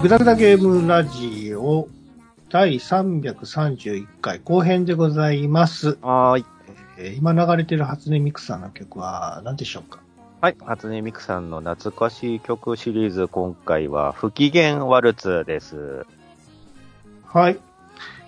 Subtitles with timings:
[0.00, 1.88] グダグダゲームラジオ
[2.50, 5.98] 第331回後編でございます。
[6.00, 6.44] はーい。
[6.98, 9.98] えー今流れてる初音ミクさんの曲は何でしょうか？
[10.40, 10.56] はい。
[10.64, 16.06] 初音ミクさんの懐かしい曲シリーズ、今回は不機嫌ワルツです。
[17.24, 17.58] はい。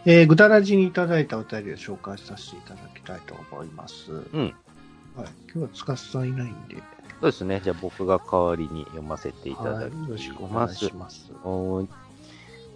[0.06, 4.10] えー、ぐだらじにいただいたお便りを紹介させていただきたいと思います。
[4.10, 4.42] うん。
[4.42, 4.54] はい。
[5.14, 6.76] 今日はつかすさんいないんで、
[7.20, 7.60] そうですね。
[7.62, 9.90] じゃあ僕が代わりに読ませていただはい。
[9.90, 10.74] きよろしくお願います。
[10.76, 11.30] します。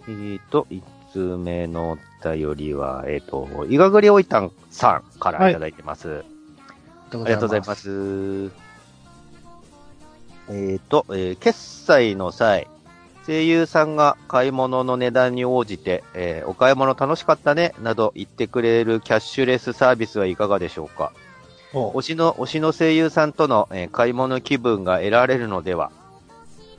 [0.07, 6.23] えーと、一通目のお便りは、えっ、と、いがぐりおいたんさんからいただいてます。
[7.11, 7.73] ありありがとうございま。
[7.75, 8.51] す。
[10.49, 12.67] えっ、と、えー決済の際、
[13.25, 21.11] 声優さんが買い物の値段に応じて、えーお買い物楽しかったね、など言ってくれるキャッシュレスサービスはいかがでしょうか？
[21.15, 21.24] お
[21.93, 25.91] 推しの、推しの声優さんとの、えー買い物気分が得られるのでは、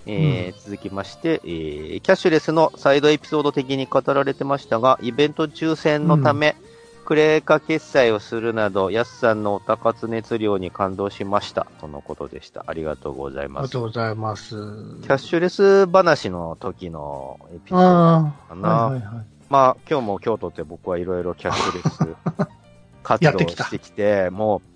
[0.06, 6.56] えー続きまして、えーキャッシュレスのサイドエピソード的に語られてましたが、イベント抽選のため、
[7.04, 11.66] クレーカ決済をするなど、やすさんのお高津熱量に感動しました。
[11.80, 12.64] とのことでした。
[12.66, 13.62] ありがとうございます。
[13.62, 14.50] ありがとうございます。
[14.50, 18.68] キャッシュレス話の時のエピソードかな。
[18.68, 19.26] はいはいはい。
[19.48, 22.16] まあ、今日も京都って僕はいろいろキャッシュレス
[23.04, 24.60] 活動してきて、も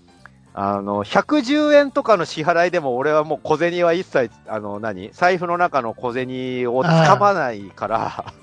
[0.53, 5.09] あの、110円とかの支払いでも俺はもう小銭は一切、あの、何？
[5.13, 8.33] 財布の中の小銭をつかまないから、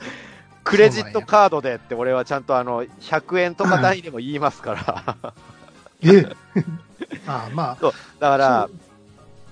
[0.64, 5.34] クレジットカードでって俺はちゃんとあの、100円とか単位でも言いますから。
[6.02, 6.26] え？
[7.26, 7.92] ああ、まあ。
[8.18, 8.76] だからそう、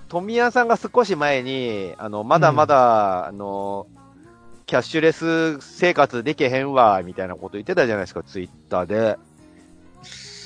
[0.09, 3.85] 富谷さんが少し前に、あの、まだまだ、あの、
[4.65, 9.17] キャッシュレス生活できへんわ、みたいなこと言ってたじゃないですか、ツイッターで。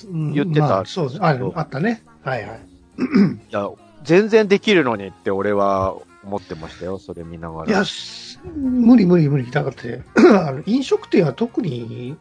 [0.07, 2.03] うん言ってたまあそうですああったね。
[2.23, 2.59] はいはい。
[3.49, 3.69] いや、
[4.03, 7.69] 全然できるのにって俺は思ってましたよ、それ見ながら。
[7.69, 9.49] いや、す無理無理無理。
[9.49, 12.15] だって、 あの飲食店は特に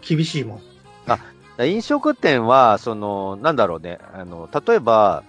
[0.00, 0.60] 厳しいもん。
[1.64, 5.22] 飲食店は、その、なんだろうね、あの、例えば、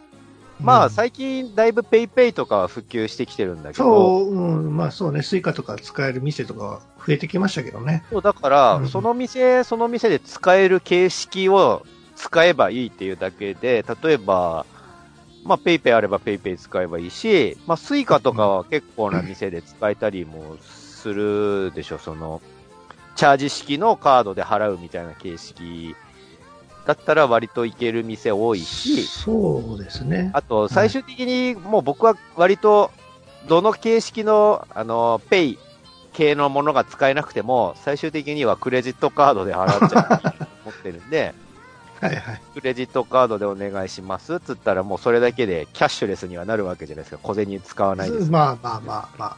[0.59, 8.03] まあ、うん最近だいぶ PayPay とかは普及してきてるんだけど、そう、うん、まあそうね、 Suica とか使える店とかは増えてきましたけどね。
[8.09, 11.85] そうだから、うんその店、その店で使える形式を
[12.17, 14.65] 使えばいいっていうだけで、例えば、
[15.45, 22.41] まあ、 PayPay あれば PayPay 使えばいいし、まあ、 Suica とかは結構な店で使えたりもするでしょ、その、
[23.15, 25.95] チャージ式のカードで払うみたいな形式
[26.85, 30.31] だったら割といける店多いし、そうですね。
[30.33, 32.91] あと、最終的にもう僕は割と、
[33.47, 35.59] どの形式の、あの、ペイ
[36.13, 41.33] 系のものが使えなくても、最終的にはクレジットカードで払っちゃうと思ってるんで、
[42.01, 42.41] はいはい。
[42.53, 47.19] クレジットカードでお願いしますつったらもうそれだけでキャッシュレスにはなるわけじゃないですか。
[47.23, 48.31] 小銭使わないです。
[48.31, 49.37] まあまあまあまあ。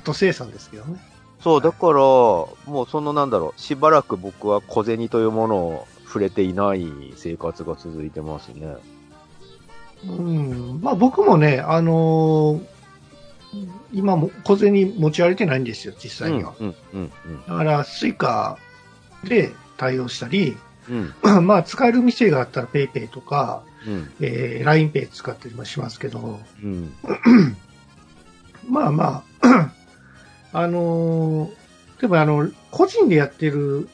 [0.00, 1.00] 後生産ですけどね。
[1.40, 8.74] そう、だから、もうそのなんだろう、しばらく僕は小銭というものを触れていない生活が続いてますね。
[10.04, 10.80] うん。
[10.82, 12.80] まあ僕もね、あのー
[13.92, 16.54] 今も小銭持ち歩いてないんですよ、実際には。
[16.60, 17.10] うん、うん、
[17.48, 18.58] だから、 Suica
[19.24, 20.56] で対応したり、
[20.90, 26.92] うん、うん、まあ使える店があったら PayPay とか、うん、えー、 LINE Pay 使ったりもしますけど、うん、
[28.68, 29.72] まあまあ、
[30.52, 31.60] あのー
[32.00, 33.88] でもあの、個人でやってる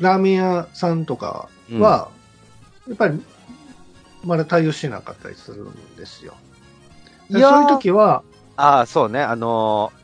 [0.00, 2.08] ラーメン屋さんとかは、
[2.88, 3.22] やっぱり、
[4.24, 6.34] まだ対応してなかったりするんですよ。
[7.30, 7.50] いやー。
[7.52, 8.24] そういう時は、
[8.56, 9.20] ああ、そうね。
[9.20, 10.01] あのー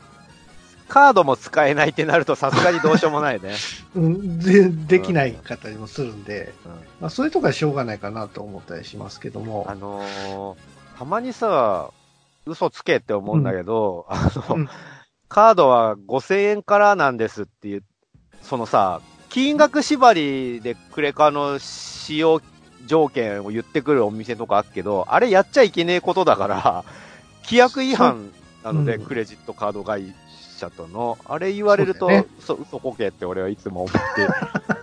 [0.88, 3.54] カードも使えないってなるとさすがにどうしようもないね。
[3.94, 6.72] うん、でできない方にもするんで、うん。
[7.00, 9.66] まあ、そういうとこはしょうがないかなと思ったりしますけども。
[9.68, 11.92] あ、のーたまにさ、
[12.44, 14.68] 嘘つけって思うんだけど、あの、うん。
[15.28, 17.84] カードは5000円からなんですっていう、
[18.42, 22.40] そのさ、金額縛りでクレカの使用
[22.86, 26.84] 条件を言ってくるお店とかあるけど、あれやっちゃいけねえことだから、
[27.44, 28.30] 規約違反
[28.64, 29.04] なので、うん。
[29.04, 30.14] クレジットカード会
[30.58, 34.28] 社との、あれ言われると、そね嘘、嘘こけって俺はいつも思って、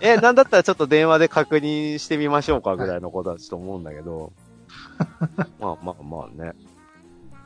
[0.00, 4.32] え、なんだったらちょっと電話で確認してみましょうかぐらいのことはちょっと思うんだけど、
[5.60, 6.52] まあまあまあね。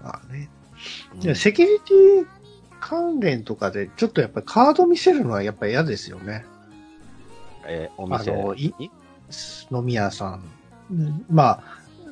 [0.02, 0.48] まあね、
[1.14, 2.26] うんじゃあセキュリティ
[2.80, 6.46] 関連とかで、ちょっとやっぱりカード見せるのはやっぱり嫌ですよね。
[7.66, 8.32] えーお店？
[8.32, 8.90] あのいに
[9.70, 10.42] 飲み屋さん
[11.30, 11.62] ま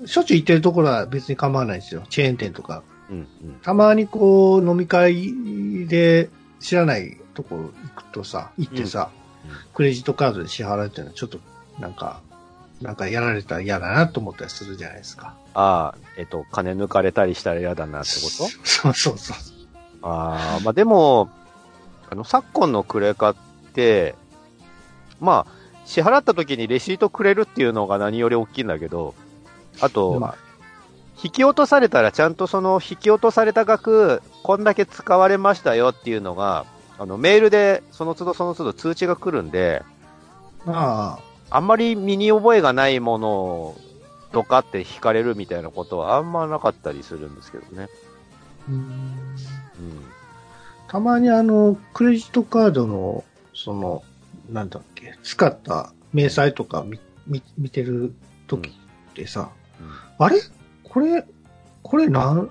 [0.02, 2.04] あ、しょっちゅう行ってるところは別に構わないですよ。
[2.08, 2.82] チェーン店とか。
[3.10, 3.26] うんうん。
[3.62, 9.28] たまにこう、飲み会で知らないところ行くとさ、行ってさ、うんうん
[9.72, 11.38] クレジットカードで支払うっていうのはちょっと、
[11.78, 12.20] なんか、
[12.82, 15.36] なんかやられたら嫌だなと思ったりするじゃないですか。
[15.54, 18.28] ああ、えっと、金抜かれたりしたら嫌だなってこと？
[18.64, 19.36] そうそうそう。
[20.02, 21.30] ああ、まあでも、
[22.10, 23.36] あの、昨今のクレカっ
[23.72, 24.16] て、
[25.20, 25.52] まあ、
[25.86, 29.14] 支払った時にレシートくれるっていうのが何より大きいんだけど、
[29.80, 30.34] あと、まあ、
[31.22, 36.64] 引き落とされたらちゃんとその引き落とされた額、こんだけ使われましたよっていうのが、
[36.98, 39.82] あの、メールでその都度その都度通知が来るんで、
[40.64, 41.18] ま
[41.50, 41.60] あ。
[41.60, 43.76] んまり身に覚えがないものを
[44.32, 47.88] ドカって引かれるみたいなことはあんまなかったりするんですけどね。
[48.68, 48.76] あ、うん。
[48.76, 48.84] うん。
[50.88, 53.24] たまにあの、クレジットカードの、
[53.54, 54.02] その、
[54.50, 58.14] なんだっけ、使った明細とか見、見見てる
[58.46, 59.50] 時ってさ、
[60.18, 60.40] あれ？
[60.88, 61.24] これ、
[61.82, 62.50] これなん、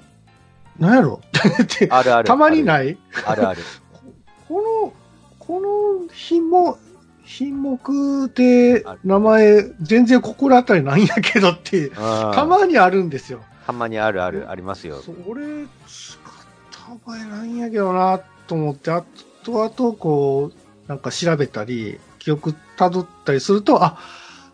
[0.79, 1.21] なんやろ？
[1.63, 2.27] って、あるある。
[2.27, 2.97] たまにない？
[3.25, 3.61] あるある。
[4.47, 4.93] この、
[5.39, 6.77] この品目、
[7.23, 13.41] 品目で名前全然心当たりないんやけどって、たたまにあるんですよ。
[13.65, 15.01] たまにあるある、ありますよ。
[15.01, 16.23] それ、使っ
[16.71, 19.03] た覚えないんやけどなと思って、あ
[19.43, 23.97] とあとこう、なんか調べたり、記憶辿ったりすると、あ、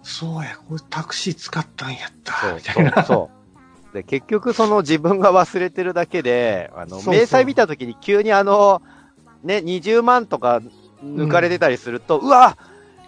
[0.02, 2.92] そうや、これタクシー使ったんやった、みたいな。
[2.96, 3.43] そうそう。
[3.94, 8.82] で、結局その自分が忘れてるだけで、あの、明細見たときに急にあの、
[9.44, 10.62] ね、20万とか
[11.04, 12.58] 抜かれてたりすると、うわ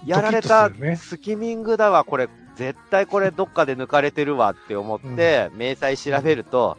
[0.06, 0.96] やられたドキッとするね。
[0.96, 6.78] スキミングだわ、これ、絶対これどっかで抜かれてるわって思って、明細調べると、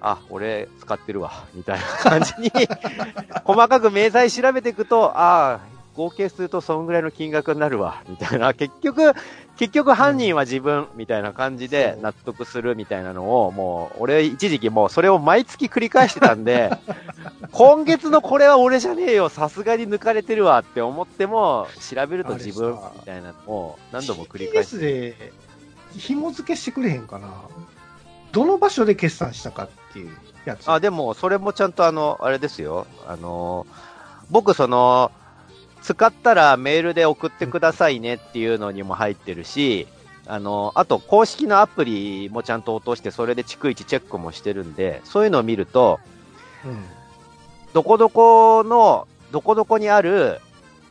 [0.00, 2.50] あ、俺使ってるわ、みたいな感じに、
[3.44, 5.60] 細かく明細調べていくと、ああ、
[5.98, 9.12] 合計するとそんぐらいの金額になるわ、 みたいな、結局、
[9.56, 16.70] 結局犯人は自分、みたいな感じで納得するみたいなのを、もう、俺一時期もうそれを毎月繰り返してたんで、
[17.50, 24.78] 今月のこれは俺じゃねえよ、さすがに抜かれてるわって思っても、調べると自分みたいなのを何度も繰り返して。
[24.78, 25.32] で
[25.96, 27.28] 紐付けしてくれへんかな？
[28.30, 30.10] どの場所で決算したかっていう
[30.44, 30.70] やつ。
[30.70, 32.86] あ、でも、それもちゃんとあの、あれですよ。
[33.06, 33.66] あの、
[34.30, 35.10] 僕その、
[35.88, 39.86] 使ったらメールで送ってくださいねっていうのにも入ってるし、
[40.26, 45.98] あの、あと公式のアプリもちゃんと落として、それで逐一チェックもしてるんで、そういうのを見ると、
[46.66, 46.84] うん。
[47.72, 50.42] どこどこの、どこどこにある、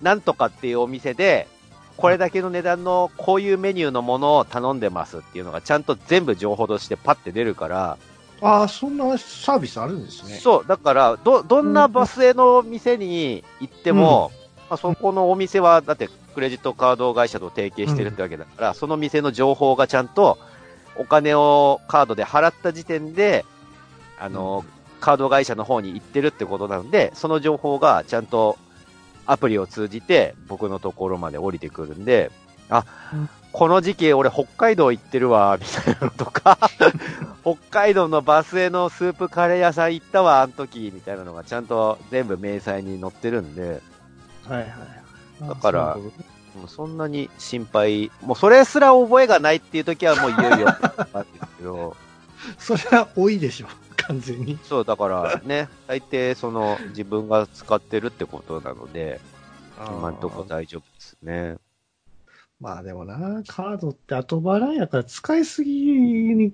[0.02, 1.48] なんとかっていうお店で、
[1.96, 8.00] これだけの値段のこういうメニューのものを頼んでますっていうのがちゃんと全部情報としてパッて出るから、
[8.42, 10.36] ああ、そんなサービスあるんですね。
[10.38, 14.32] そう、だから、ど、どんなバスへの店に行っても、
[14.70, 20.38] まあ、そこのお店は、だって、クレジットカード会社と提携してるってわけだから、その店の情報がちゃんと、
[20.98, 23.46] お金をカードで払った時点で、
[24.20, 24.66] あの、
[25.00, 28.58] カード会社の方に行ってるってことなので、その情報がちゃんと
[29.26, 32.32] アプリを通じて僕のところまで降りてくるんで、
[32.70, 33.30] あ、うん。
[33.54, 36.58] この時期俺北海道行ってるわ、みたいなのとか、
[37.42, 43.82] 北海道のバスへのスープカレー屋さん行ったわ、あの時、みたいなのがちゃんと全部明細に載ってるんで、
[44.50, 45.50] はいはい。
[45.50, 45.98] だから
[46.58, 50.66] もうそんなに心配、もうそれすら覚えがないっていう時はもういよいよ
[51.14, 51.98] なんですけど、と
[52.76, 54.58] それは多いでしょ、完全に。
[54.64, 59.20] そう、だからね、大抵その自分が使ってるってことなので、
[59.78, 61.58] 今んとこ大丈夫ですね。
[62.60, 66.54] まあでもな、カードって後払いやから使いすぎに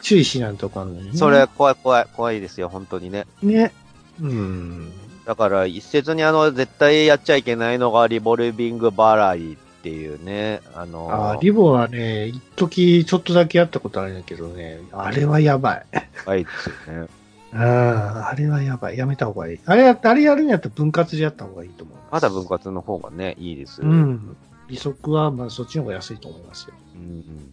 [0.00, 1.16] 注意しないとあかんのよね。
[1.16, 3.26] それ、怖い怖い、怖いですよ、本当にね。
[3.42, 3.72] ね。
[4.20, 4.92] うん。
[5.24, 15.86] だから、一説にあの、絶対やっちゃいけないのがリボルビング払いっていうね、あのあーリボはね、一時ちょっとだけやったことあるんやけどね、あれはやばい。
[16.24, 17.08] 怖いですよね。
[17.54, 18.98] ああ、あれはやばい。
[18.98, 19.60] やめた方がいい。
[19.66, 23.82] あれや、あれやるんやったら分割でやった方がいいと思いまだ分割の方がね、いいです。
[23.82, 23.86] う。
[23.86, 24.36] ん。
[24.68, 26.74] 利息は、まあそっちの方が安いと思いますよ。
[26.96, 27.52] うん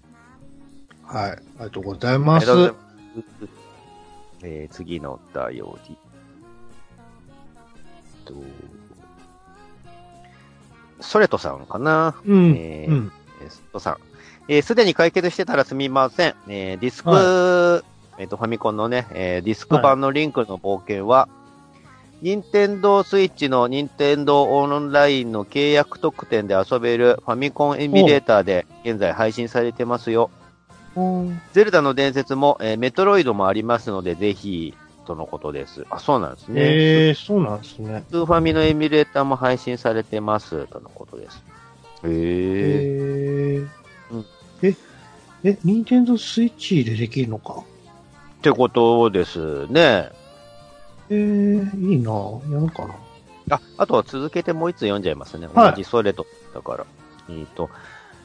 [1.04, 1.32] はい。
[1.32, 2.46] ありがとうございあます。
[2.46, 2.74] りがとうござい
[3.42, 3.50] ます。
[4.44, 5.64] えー、次のお便り。
[8.34, 8.36] と、
[11.02, 12.16] ソレトさんかな？
[12.26, 12.56] うん。
[12.58, 13.12] えーうん。
[13.42, 13.98] えースットさん。
[14.48, 16.36] えーすでに解決してたらすみません。
[16.48, 17.84] えーディスク、は
[18.18, 21.30] えっ、と、ファミコンのね、えーディスク版のリンクの冒険は、
[22.22, 30.30] 任天堂スイッチの任天堂オンラインの契約特典で遊べるファミコンエミュレーターで現在配信されてますよ。
[30.98, 34.74] うんゼルダの伝説も、えーメトロイドもありますので、ぜひ、
[35.10, 35.88] とのことです。
[35.90, 36.62] あ、そうなんですね。
[36.62, 38.04] ええそうなんですね。
[38.12, 41.44] スーファミのエミュレーターも配信されてます、とのことです。
[42.04, 42.12] へえ。
[42.12, 43.68] ええ
[44.12, 44.26] うん
[44.62, 44.76] え、
[45.44, 47.54] え、ニンテンドースイッチでできるのか？
[47.56, 50.10] ってことですね。
[51.10, 51.16] ええ
[51.80, 52.12] いいな
[52.52, 52.96] やるかな。
[53.50, 55.48] あ、あとは続けてもう一つ読んじゃいますね。
[55.48, 56.28] はい同じそれと。
[56.54, 56.86] だから。
[57.32, 57.72] えっ、と、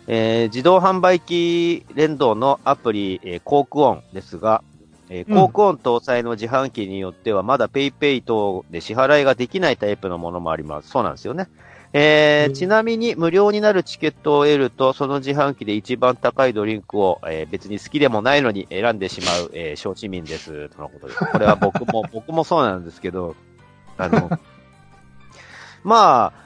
[0.06, 4.62] えー自動販売機連動のアプリ、えーコークオンですが、
[5.14, 10.88] えー、うんコークオン搭載の自販機によっては、まだ PayPay 等で支払いができないタイプのものもあります。
[10.90, 11.48] そうなんですよね。
[11.92, 20.68] えーうんちなみに無料になるチケットを得ると、その自販機で一番高いドリンクを、えー別に好きでもないのに選んでしまう、えー小市民です。
[20.70, 21.24] とのことです。
[21.24, 23.36] これは僕も、僕もそうなんですけど、
[23.96, 24.28] あの、
[25.84, 26.44] まあ、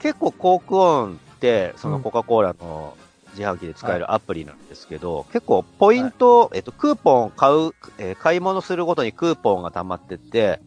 [0.00, 2.94] 結構コークオンって、そのコカ・コーラの
[3.36, 10.60] 自販機で使えるアプリなんですけど、結構ポイント、えっと、クーポンを買う、えー買い物するごとにクーポンが溜まってって、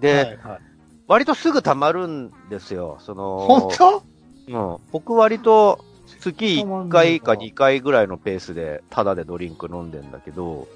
[0.00, 0.60] で、はいはい。
[1.08, 2.98] 割とすぐ溜まるんですよ。
[3.00, 4.02] その、本当？
[4.48, 4.78] うん。
[4.92, 5.84] 僕割と
[6.20, 10.68] 月1溜まんのか回か2回ぐらいのペースでタダでドリンク飲んでんだけど、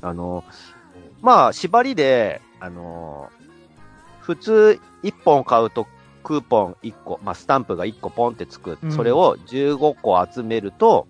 [0.00, 0.44] あの、
[1.20, 3.30] まあ、縛りで、あの、
[4.20, 5.86] 普通1本買うと
[6.22, 8.78] クーポン1個、まあ、スタンプが1個ポンってつく。
[8.82, 11.06] うんそれを15個集めると、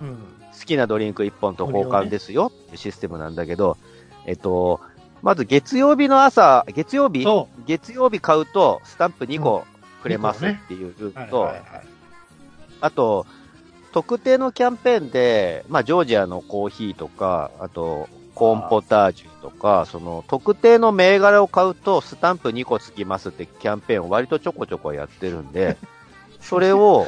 [0.00, 0.16] うん。
[0.58, 3.76] 好きなドリンク1本と交換ですよっていうシステムなんだけど、
[4.24, 4.80] えっと、
[5.22, 9.64] まず月曜日の朝、月曜日そ月曜日買うとスタンプ2個
[10.02, 11.10] くれますっていうルう。
[11.10, 11.52] ープと。
[12.80, 13.26] あと、
[13.92, 25.78] 特定のキャンペーンで、まあ、ジョージアのコーヒーとか、あと、コーンポタージュとか、その、特定の銘柄を買うと、スタンプ2個つきますってキャンペーンを割とちょこちょこやってるんで、
[26.40, 27.06] それを、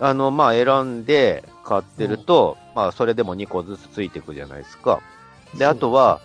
[0.00, 5.00] あの、まあ、選んで買ってると、まあ、それでも2個ずつついていくじゃないですか。
[5.54, 6.20] で、あとは、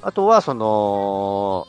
[0.00, 1.66] あとは、その、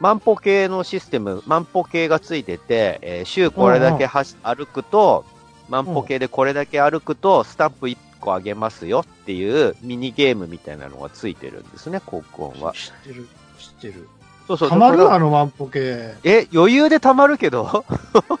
[0.00, 5.24] 万歩計のシステム、万歩計がついてて、えー週これだけはし歩くと、
[5.68, 12.72] 万歩計でこれだけ歩くと、スタンプ1個あげますよっていうミニゲームみたいなのがついてるんですね、コークオンは。
[12.72, 13.28] 知ってる。
[13.58, 14.08] 知ってる。
[14.48, 14.68] そうそう。
[14.68, 15.10] たまる？
[15.12, 16.14] あの万歩計。
[16.24, 17.84] え、余裕でたまるけど？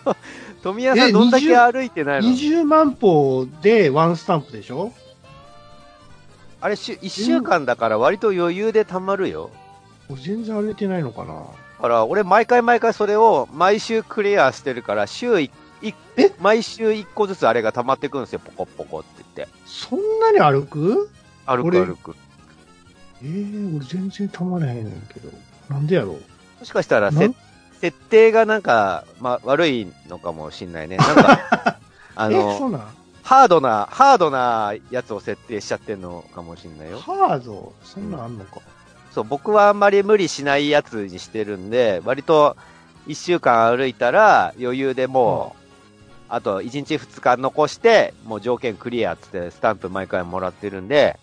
[0.62, 4.92] 富谷さえんどんだけ20歩いてないの？20万歩でワンスタンプでしょ？
[6.60, 9.50] あれし、1週間だから割と余裕でたまるよ。
[10.08, 15.50] 俺全然歩いてないのかなだから、俺毎回毎回それを毎週クリアしてるから、週い
[15.82, 16.32] いえ？
[16.40, 19.54] 毎週1個ずつあれが溜まってくんですよ、ポコポコって言って。
[19.66, 21.10] そんなに歩く？
[21.46, 21.84] 歩く俺？
[21.84, 22.16] 歩く。
[23.22, 25.30] ええ俺全然たまらへんねんけど。
[25.68, 26.12] なんでやろう？
[26.60, 27.34] もしかしたらせなん、
[27.80, 30.96] 設定がなんか、ま、悪いのかもしんないね。
[30.96, 31.78] なんか、
[32.16, 32.80] あえ、その、うなん？
[33.22, 37.00] ハードな、ハードなやつを設定しちゃってんのかもしんないよ。
[37.00, 37.72] ハード？
[37.84, 38.60] そんなんあんのか。
[39.12, 42.56] そう、僕はあんまり無理しないやつにしてるんで、割と
[43.08, 45.65] 1週間歩いたら余裕でもう、
[46.28, 51.18] あと1日2日残して、もう条件クリアっつってスタンプ毎回もらってるんで、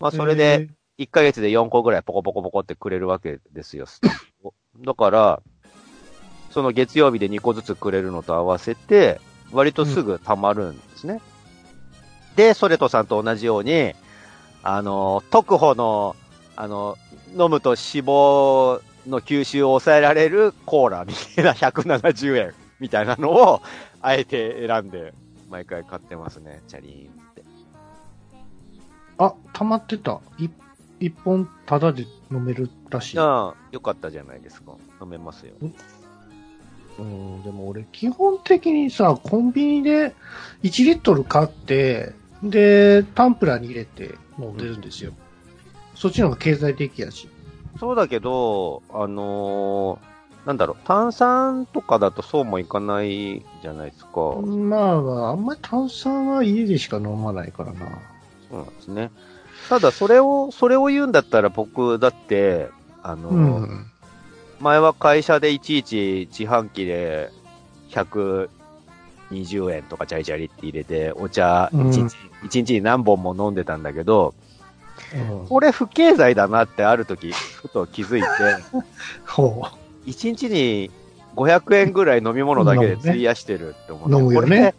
[0.00, 4.10] まあそれで1ヶ月で4個ぐらいポコポコポコってくれるわけですよ、スタン
[4.42, 4.54] プを。
[4.84, 5.42] だから、
[6.50, 9.20] その月曜日で2個ずつくれるのと合わせて、
[9.52, 11.20] 割とすぐ溜まるんですね。
[12.36, 13.94] で、ソレトさんと同じように、
[14.62, 16.16] あの、特保の、
[16.56, 16.96] あの、
[17.30, 23.62] 飲むと脂肪の吸収を抑えられるコーラみたいな170円みたいなのを、
[24.04, 25.14] あえて選んで、
[25.50, 27.42] 毎回買ってますね、チャリーンって。
[29.16, 30.20] あ、溜まってた。
[30.38, 30.48] い
[31.00, 33.18] 一本タダで飲めるらしい。
[33.18, 34.74] ああ、よかったじゃないですか。
[35.00, 35.54] 飲めますよ。
[36.98, 40.14] うん、でも俺基本的にさ、コンビニで
[40.62, 45.14] 1リットル買って、で、タンプラーに入れて飲んでるんですよ。
[45.94, 47.26] そっちの方が経済的やし。
[47.80, 50.13] そうだけど、あのー
[50.46, 54.10] なんだろう、炭酸とかだとそうもいかないじゃないですか。
[54.14, 57.80] そうまあ、あんまり炭酸は家でしか飲まないからな。
[58.52, 59.10] なんですね。
[59.68, 62.68] ただ、それを、それを言うんだったら僕だって、
[63.02, 63.86] あのーうん。
[64.60, 67.30] 前は会社でいちいち自販機で
[67.90, 72.08] 120円とかチャリチャリって入れて、お茶うん1
[72.42, 74.34] 日、に何本も飲んでたんだけど、
[75.14, 78.28] うん、これ不経済だなってある時、ふと気づいて、
[79.26, 79.62] ほ
[80.06, 80.90] 1日に
[81.36, 84.74] 500円ぐらい飲み物だけで費やしてるって思って、飲むよねこれ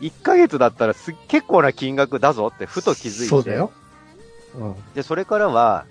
[0.00, 3.72] 1ヶ月だったらす結構な金額だぞってふと気づいて、そうだよ。
[4.54, 4.74] うん。
[4.94, 5.86] で、それからは、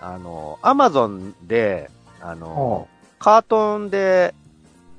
[0.00, 4.34] あの、アマゾンで、あの、カートンで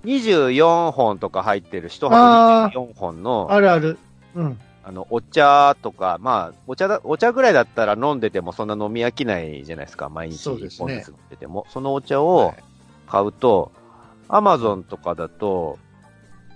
[0.05, 3.97] 24本とか入ってる、1あ箱24本の、あるある。
[4.35, 4.59] うん。
[4.83, 11.67] あの、お茶とか、まあ、お茶だ、お茶ぐらいだったら飲んでてもそんな飲み飽きないじゃないですか、毎日そうですね1本ずつ飲んでても。
[11.69, 12.53] そのお茶を
[13.09, 13.71] 買うと、
[14.27, 15.79] アマゾンとかだと、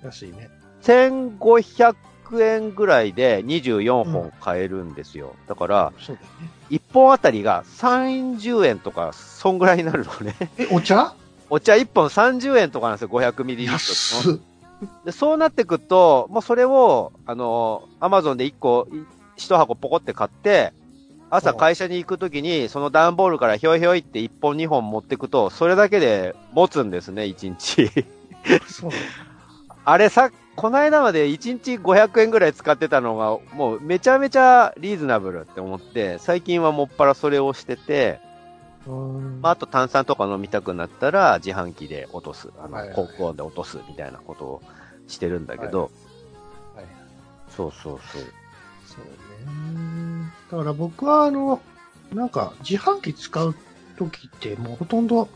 [0.03, 0.50] 安いね。
[0.83, 1.95] 1500
[2.41, 5.36] 円ぐらいで24本買えるんですよ。
[5.48, 6.50] だから、そうだよね。
[6.69, 10.36] 1本あたりが30円とか、そんぐらいになるのね。
[10.57, 11.13] え、お茶？
[11.50, 14.41] お茶1本30円とかなんですよ、500ミリリットル。
[15.05, 18.88] で、そうなってくと、もうそれを、あの、アマゾンで1個、
[19.38, 20.74] 1箱ポコって買って、
[21.35, 27.89] 朝会社に行くときに、その段ボールからひょいひょいって1本2本持ってくと、それだけで持つんですね、1日。
[28.67, 28.91] そう。
[29.83, 38.19] あれさ、この間まで1日500円ぐらい使ってたのが、もうめちゃめちゃリーズナブルって思って、最近はもっぱらそれをしてて、
[38.85, 44.61] うんまあ、あと炭酸とか飲みたくなったら自販機で落とす、あの、はいはいコークオンで落とすみたいなことを
[45.07, 45.91] してるんだけど、はい
[47.49, 48.21] そうそうそう。
[48.85, 49.05] そう
[49.45, 50.12] ね。
[50.51, 51.62] だから僕は、あの、
[52.13, 53.56] なんか、自販機使う
[53.98, 55.30] ときって、もうほとんど、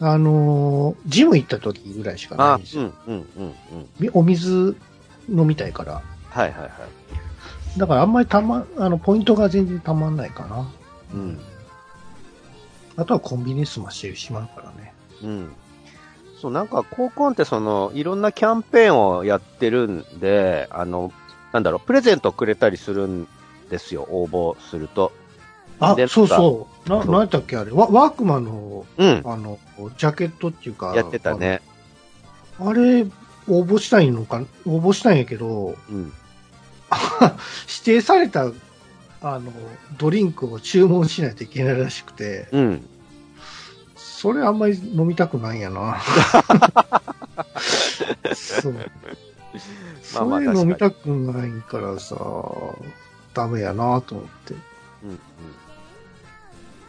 [0.00, 2.92] あの、ジム行ったときぐらいしかないあんですよ。
[3.06, 3.54] うんうんうんうん。
[3.98, 4.76] みお水
[5.28, 6.02] 飲みたいから。
[6.30, 6.70] はいはいはい。
[7.78, 10.68] だからあんまりたま、あの、ポイントが全然たまんないかな。
[11.14, 11.40] うん。
[12.96, 14.94] あとはコンビニ済ましてしまうからね。
[15.22, 15.52] うん。
[16.40, 21.12] そう、なんか、高校ってその、いろんなキャンペーンをやってるんで、あの、
[21.52, 23.28] なんだろう、プレゼントくれたりするん
[23.70, 25.12] ですよ、応募すると。
[25.80, 26.88] あで、そうそう。
[26.88, 27.72] な、なんやっけあれ。
[27.72, 29.22] ワワークマンの、うん。
[29.24, 29.58] あの、
[29.96, 30.94] ジャケットっていうか。
[30.94, 31.60] やってたね。
[32.60, 33.04] あれ、
[33.48, 36.12] 応募したいのか、応募したいんやけど、うん。
[37.66, 38.50] 指定された、
[39.20, 39.52] あの、
[39.98, 42.86] ドリンクを注文しないといけないらしくて、うん。
[43.96, 46.00] それあんまり飲みたくないんやな。
[48.34, 48.72] そう。
[48.72, 48.84] まあ
[50.02, 52.16] そまあれ飲みたくないからさ、
[53.34, 54.54] ダメやなと思って。
[55.02, 55.10] うん。
[55.10, 55.18] うん。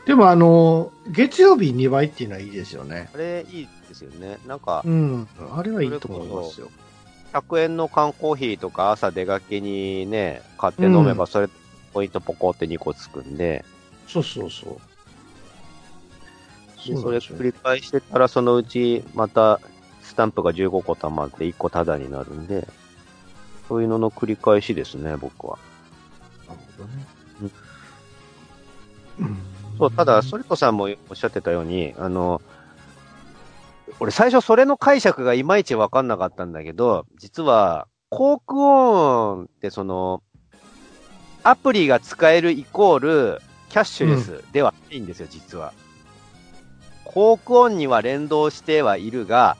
[0.06, 3.10] でもあの、月曜日2倍っていうのはいいですよね。
[3.14, 4.38] あれ、いいですよね。
[4.46, 5.28] なんかう、ん。
[5.52, 6.70] あれはいいと思いますよ。
[7.34, 11.50] 100円の缶コーヒーとか朝出かけにね、買って飲めば、それ、
[11.94, 13.66] ポイントポコって2個つくんで、
[14.08, 14.80] そうそうそう。
[16.88, 19.60] でそれ繰り返してたら、そのうちまた
[20.04, 22.68] スタンプが15個溜まって1個タダになるんで、
[23.68, 25.58] そういうのの繰り返しですね、僕は。
[26.78, 27.06] どね。
[29.20, 32.42] うんうんそう、ただ、ソリトさんもおっしゃってたように、あの、
[34.00, 40.24] 俺最初それの解釈がいまいちわかんなかったんだけど、実は、コークオンってその、
[41.44, 45.74] アプリが使えるイコール、キャッシュレスではないんですよ、実は。
[47.04, 49.58] コークオンには連動してはいるが、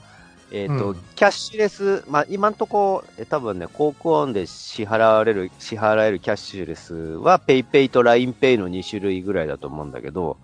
[0.52, 10.36] えっ、と、うんキャッシュレス、まあ、今んとこ、え多分ね、コークオンで支払われる、支払えるキャッシュレスは、PayPay と LINEPay の2種類ぐらいだと思うんだけど、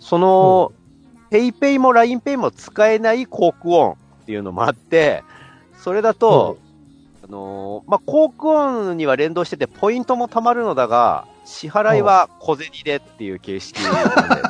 [0.00, 0.72] その、
[1.30, 3.96] PayPay も LINE Pay も使えない Coke ON っ
[4.26, 5.22] ていうのもあって、
[5.78, 6.58] それだと、
[7.26, 14.42] あのーまあ、 Coke ON には連動してて、ポイントも貯まるのだが、支払いは小銭でっていう形式なんで。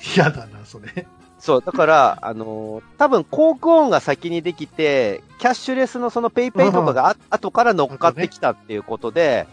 [0.16, 1.06] 嫌だな、それ。
[1.46, 9.46] そう、だから、あのー多分、 Coke ON が先にできて、キャッシュレスのその PayPay とかがあ後から乗っかってきたっていうことで、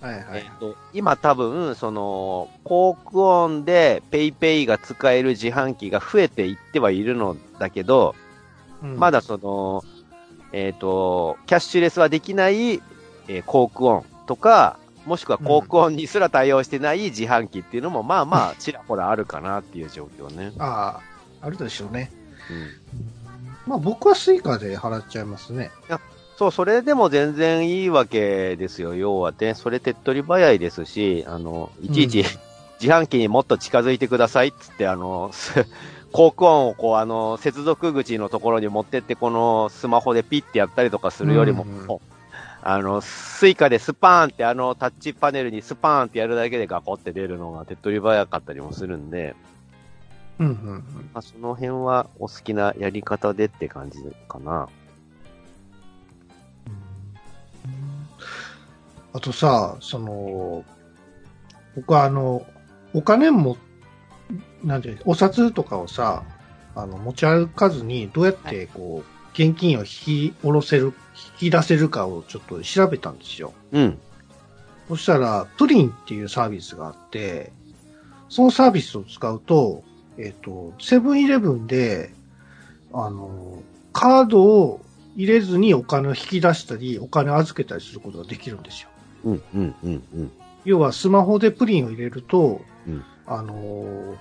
[0.00, 0.24] はいはい。
[0.34, 8.14] えっと、今多分、その、 Coke ON で PayPay が使える自販機が増えていってはいるのだけど、
[8.80, 9.82] うんまだその、
[10.52, 20.52] えっ、と、キャッシュレスはできない、えー Coke ON とか、もしくは Coke ON にすら対応してない自販機っていうのも、まあまあ、ちらほらあるかなっていう状況ね。
[20.58, 21.11] ああ、
[21.42, 22.10] あるでしょうね。
[22.50, 23.02] うん
[23.66, 25.70] まあ僕は Suica で払っちゃいますね。
[26.36, 29.54] そう、それでも全然いいわけですよ、要はね。
[29.54, 32.26] それ手っ取り早いですし、あの、いちいち、うん
[32.82, 35.64] 自販機にもっと近づいてくださいっつって、あの、す
[36.10, 41.98] Coke ON をこう、あの、接続口のところに持ってって、このスマホでピッてやったりとかするよりも、うんうん
[42.64, 49.36] あの、 Suica でスパーンって、あの、タッチパネルにスパーンってやるだけでガコって出るのが手っ取り早かったりもするんで、
[50.38, 50.82] うんうんうん。
[51.12, 54.68] まあ、その辺はお好きなやり方でって感じかな。
[59.14, 60.64] あとさ、その、
[61.76, 62.46] 僕はあの、
[62.94, 63.56] お金も、
[64.64, 66.22] なんていうのお札とかをさ、
[66.74, 70.94] あの、持ち歩かずに、どうやってこう、現金を引き下ろせる、
[71.40, 73.52] 引き出せるかをちょっと調べたんですよ。
[73.72, 73.98] うん。
[74.88, 77.52] そしたら、プリンっていうサービスがあって、
[78.30, 79.84] そのサービスを使うと、
[80.18, 82.12] えっ、と、セブンイレブンで、
[82.92, 84.80] あの、カードを
[85.16, 88.88] 入れずにお金を引き出したり、お金を預けたりすることができるんですよ。
[89.24, 90.32] うん、うん、うん、うん。
[90.64, 94.16] 要はスマホでプリンを入れると、うんあのー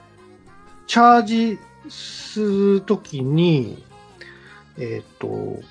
[0.88, 3.82] チャージするときに、
[4.77, 5.62] えっ、と、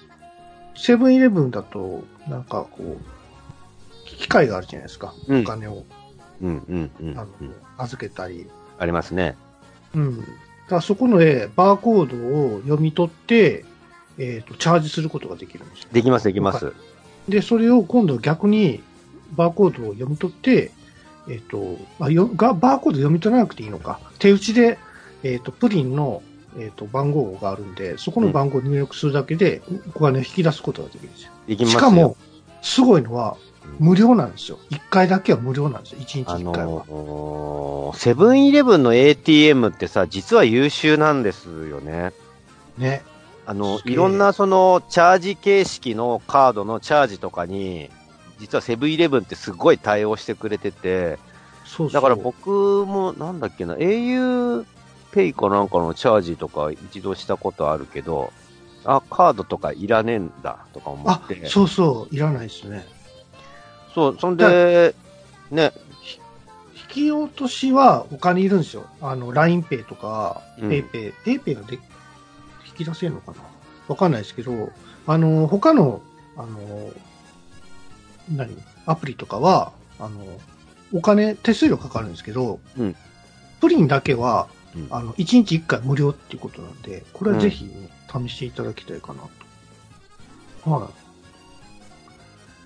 [0.74, 5.12] セブンイレブンだと、なんかこう、機械があるじゃないですか。
[5.28, 5.84] うんお金を、
[6.40, 7.18] うん、うん、うん。
[7.18, 8.48] あのうん預けたり。
[8.78, 9.36] ありますね。
[9.94, 10.24] うん。
[10.68, 13.64] だそこので、バーコードを読み取って、
[14.18, 15.88] えっ、と、チャージすることができるんですよ。
[15.92, 16.72] できます、できます。
[17.28, 18.82] で、それを今度逆に、
[19.32, 20.72] バーコードを読み取って、
[21.28, 24.00] えっ、と、あよが、バーコード読み取らなくていいのか。
[24.18, 24.78] 手打ちで、
[25.22, 26.22] えっ、と、プリンの、
[26.58, 29.62] えっ、と、番号があるんで、そこの番号を入力するだけで、
[29.94, 31.32] お金を引き出すことができるんですよ。
[31.46, 32.16] できますよしかも、
[32.62, 33.36] すごいのは、
[33.78, 34.58] 無料なんですよ。
[34.70, 36.00] 1回だけは無料なんですよ。
[36.00, 36.70] 1日あ1回は。
[36.70, 42.12] のーセブンイレブンの ATM ってさ、実は優秀なんですよね。
[42.78, 43.02] ね。
[43.46, 47.90] あの、いろんなその、チャージ形式のカードのチャージとかに、
[48.38, 51.18] 実はセブンイレブンってすごい対応してくれてて、
[51.64, 51.92] そうそう。
[51.92, 52.50] だから僕
[52.86, 54.64] も、なんだっけな、au
[55.10, 58.32] ペイかなんかのチャージとか一度したことあるけど、
[58.84, 61.46] あ、カードとかいらねえんだとか思あっ、て。
[61.46, 62.86] そうそう、いらないですね。
[63.94, 64.94] そう、そんで、
[65.50, 65.72] ね、
[66.74, 68.86] 引き落としはお金いるんですよ。
[69.00, 70.68] あの、LINEPay とか、うん。
[70.68, 71.74] PayPay、PayPay がで
[72.66, 73.38] 引き出せるのかな？
[73.88, 74.72] わかんないですけど、
[75.06, 76.02] あの、他の、
[76.36, 76.90] あの、
[78.30, 78.56] 何？
[78.86, 80.24] アプリとかは、あの、
[80.92, 82.96] お金、手数料かかるんですけど、うん。
[83.60, 84.88] プリンだけは、うん。
[84.90, 87.72] あの、1日1回無料っていうことなんで、これはぜひ、ね
[88.12, 89.22] 試していただきたいかな
[90.64, 90.70] と。
[90.70, 90.88] はい。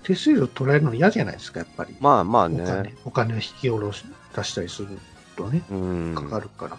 [0.05, 1.95] 手数料取られるの嫌じゃないですか、やっぱり。
[1.99, 2.95] まあまあお金ね。
[3.05, 4.99] お金を引き下ろし出したりする
[5.35, 6.15] とね、うん。
[6.15, 6.77] かかるから。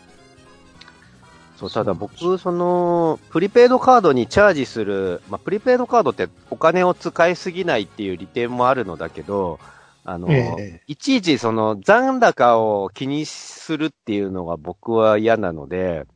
[1.56, 9.58] そう、ただ僕、その、プリペイドカードにチャージする、まあ、プリペイドカードってお金を使いすぎないっていう利点もあるのだけど、
[10.04, 16.06] あの、ええいちいちその残高を気にするっていうのが僕は嫌なので、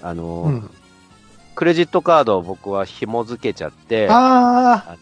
[0.00, 0.70] あの、うん。
[1.56, 4.96] クレジットカードを僕は紐付けちゃって、ああ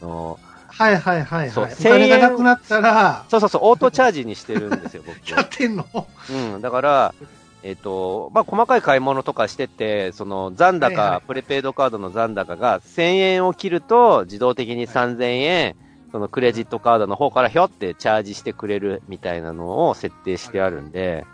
[0.80, 1.74] はいはいはいそうはい。
[1.78, 5.30] お金がなくなったら、そうそうそう、オートチャージにしてるんですよ、僕。
[5.30, 5.84] やってんの？
[5.94, 7.14] うん、だから、
[7.62, 11.26] えっ、と、まあ、細かい買い物とかしてて、その残高、はいはい。
[11.26, 15.76] プレペイドカードの残高が1000円を切ると、自動的に3000円、
[16.12, 21.26] そのクレジットカードの方からひょってチャージしてくれるみたいなのを設定してあるんで、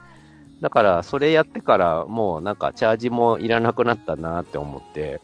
[0.60, 5.20] だから、それやってから、もうなんかチャージもいらなくなったなって思って、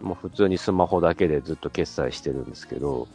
[0.00, 3.08] もう普通にスマホだけでずっと決済してるんですけど、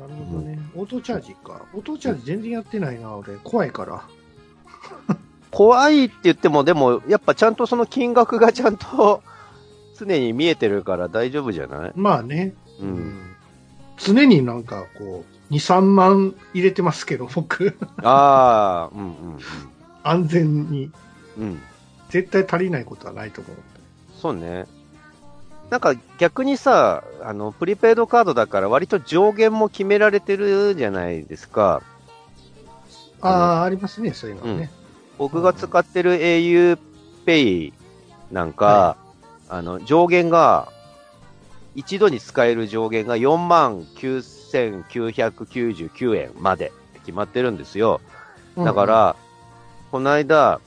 [0.00, 0.58] なるほどね。
[0.74, 1.62] オートチャージか。
[1.74, 3.36] オートチャージ全然やってないな、俺。
[3.44, 4.02] 怖いから。
[5.50, 9.22] 怖いって言っても、でも、やっぱちゃんとその金額がちゃんと
[9.98, 11.92] 常に見えてるから大丈夫じゃない？
[11.96, 12.54] まあね。
[12.80, 12.84] う。
[12.84, 13.14] うん
[14.02, 17.76] 常になんかこう、2、3万入れてますけど、僕。
[18.02, 19.38] ああ、 うんうん
[20.02, 20.90] 安全に。
[21.36, 21.44] うん。
[21.44, 21.60] うん。
[22.08, 23.56] 絶対足りないことはないと思う。
[24.16, 24.64] そうね。
[25.70, 31.80] なんか逆にさ、あの、プリペイドカードだから割と上限も決められてるじゃないですか。
[33.20, 34.68] ああ、ありますね、そういうのはね。
[35.16, 37.72] 僕が使ってる auPay
[38.32, 38.96] なんか、は
[39.48, 40.72] あの、上限が、
[41.76, 48.00] 一度に使える上限が49,999円までって決まってるんですよ。
[48.56, 49.14] だから、
[49.92, 50.60] この間、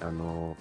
[0.00, 0.56] あの、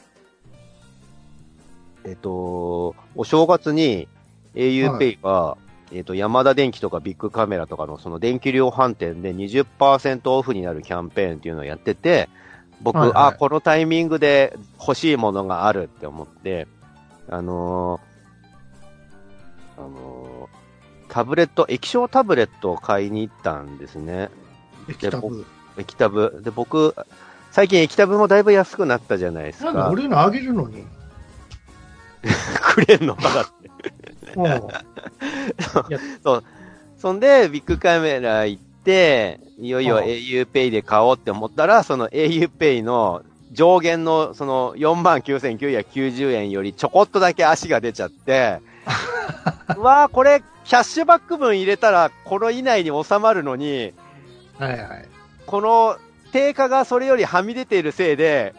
[2.07, 4.07] えっと、お正月に
[4.55, 5.57] auPay が、
[5.91, 12.29] えっと、ヤマダ電機とかビッグカメラとかのその電気量販店で20%オフになるキャンペーンっていうのをやってて、
[12.81, 16.67] 僕、はいはいあ、このタイミングで欲しいものがあるって思って、
[17.29, 20.57] あのーあのー
[21.09, 24.29] タブレット、液晶タブレットを買いに行ったんですね。
[24.89, 25.45] 液タブ。
[25.77, 26.41] 液タブ。
[26.43, 26.95] で、僕、
[27.51, 29.91] 最近液タブもだいぶ安くなったじゃないですなん。
[29.91, 30.83] 俺のあげるのに？
[32.61, 33.51] くれんのかなって。
[34.35, 36.43] うん。
[36.97, 48.59] そんで、ビッグカメラ行って、いよいよはあ auPay で買おうって思ったら、その auPay の上限のその49,990円よりちょこっとだけ足が出ちゃって、
[49.77, 53.93] う わあこれ、キャッシュバック分入れたら、この以内に収まるのに、
[54.57, 55.05] はいはい。
[55.45, 55.97] この
[56.31, 58.53] 定価がそれよりはみ出ているせいで、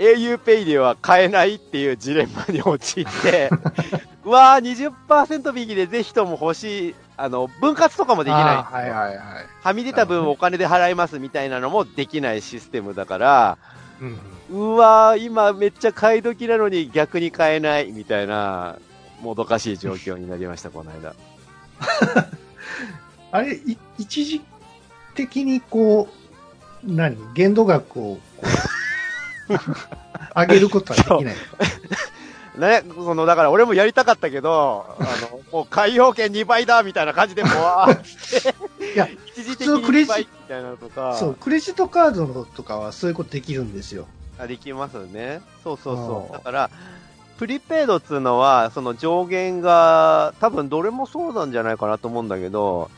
[0.00, 3.50] auPay では買えないっていうジレンマに陥って、
[4.24, 8.44] うわー、20%引きでぜひとも欲しい、あの、分割とかもできない。
[8.44, 9.18] はいはいはい。
[9.62, 13.58] はみ出た分お金で払いますみたいなのもできないシステムだから、
[14.00, 14.72] うん。
[14.74, 18.76] うわー、今めっちゃ買い時なのに逆に買えないみたいな、
[19.20, 21.14] もどかしい状況になりました、この間。
[23.32, 24.40] あれ、い一時
[25.14, 26.20] 的にこう、
[26.82, 27.16] 何？
[27.34, 28.46] 限度額をこう
[30.36, 31.34] 上げることはできない。
[32.58, 37.96] ね、その、だから俺もやりたかったけど、あの、もう海洋券2倍だみたいな感じで、もわーっ
[38.80, 44.06] て、いや、一時的に普通クレジ2倍みたいなのとか、そう、クレジットカードのとかはそういうことできるんですよ。
[44.38, 45.42] あできますね。
[45.62, 46.32] そうそうそう。
[46.32, 46.70] だから、
[47.38, 52.90] プリペイドっつうのは、その上限が、多分どれもそうなんじゃないかなと思うんだけど、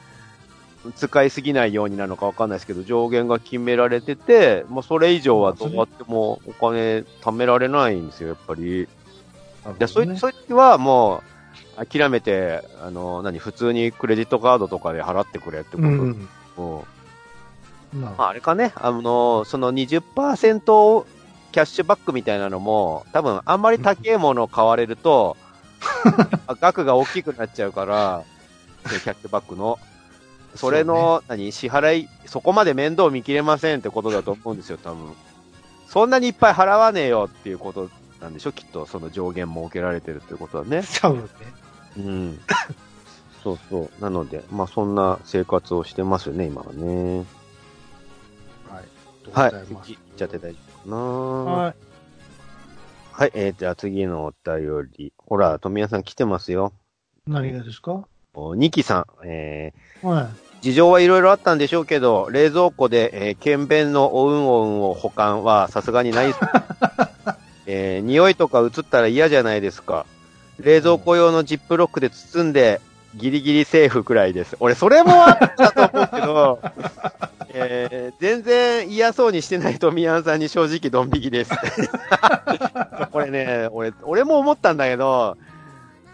[0.96, 8.88] 使いすぎないようになのかわかんないですけど、上限が決められてて、まあ、それ以上はどうやってもお金貯められないんですよ、やっぱり。
[9.78, 11.22] で、そういう、そういう時はも
[11.78, 15.88] う、諦めて、あの、何、普通にクレジットカードとかで払ってくれってこと。
[15.88, 16.28] うん。
[16.56, 16.80] うん
[17.94, 21.04] ままあ、あれかね、あの、その20%
[21.52, 25.36] キャッシュバックみたいなのも、多分あんまり高いものを買われると、
[26.46, 28.24] あ額が大きくなっちゃうから、
[28.84, 29.78] キャッシュバックの。
[30.54, 35.12] それの、何、支払い、そこまで面倒見きれませんってことだと思うんですよ、 多分。
[35.88, 40.82] そんなにいっぱい払わねえよっていうことなんでしょ、きっと、その上限設けられてるっていうことはね。
[41.00, 41.28] 多分ね。
[41.98, 42.40] うん。
[43.42, 44.02] そうそう。
[44.02, 47.24] なので、まあそんな生活をしてますよね、今はね。
[48.70, 49.52] はい。
[49.52, 49.62] はい。
[49.62, 51.74] っちゃって大丈夫かなは
[53.12, 53.28] はい。
[53.28, 53.30] い。
[53.34, 55.12] えー、じゃあ次のお便り。
[55.18, 56.72] ほら、富谷さん来てますよ。
[57.26, 58.04] 何がですか？
[58.34, 59.26] おニキさん。
[59.26, 60.26] えはい。
[60.62, 66.34] ー、事情はいろいろあったんでしょうけど、冷蔵庫で、えー、検便のおうんおうんを保管はさすがにない。
[67.66, 70.06] えー、匂いとか移ったら嫌じゃないですか。
[70.58, 72.80] 冷蔵庫用のジップロックで包んで、
[73.14, 74.56] ギリギリセーフくらいです。
[74.60, 76.60] 俺、それもあったと思うけど、
[77.54, 81.50] えー、全然嫌そうにしてない富山さんに正直ドン引きです。
[83.12, 85.36] これね、俺、俺も思ったんだけど、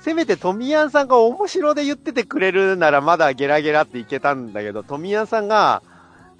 [0.00, 5.82] せめて富山さんが面白で言っててくれるならまだゲラゲラっていけたんだけど、富山さんが、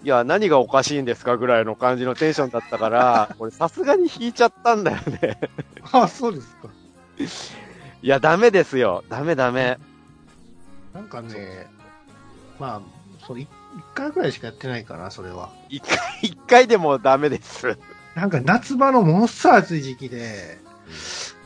[0.04, 5.40] いや、何がおかしいんですかぐらいの感じのテンションだったから、 俺さすがに引いちゃったんだよね。
[5.90, 6.68] あ、そうですか。
[8.00, 9.02] いや、ダメですよ。
[9.08, 9.78] ダメダメ。
[10.94, 11.66] なんかね、
[12.60, 12.80] まあ、
[13.26, 13.42] そう、い
[13.76, 15.50] 一回ぐらいしかやってないかな、それは。
[15.68, 17.76] 一回、一回でもダメです。
[18.14, 20.58] なんか夏場のものすごい暑い時期で、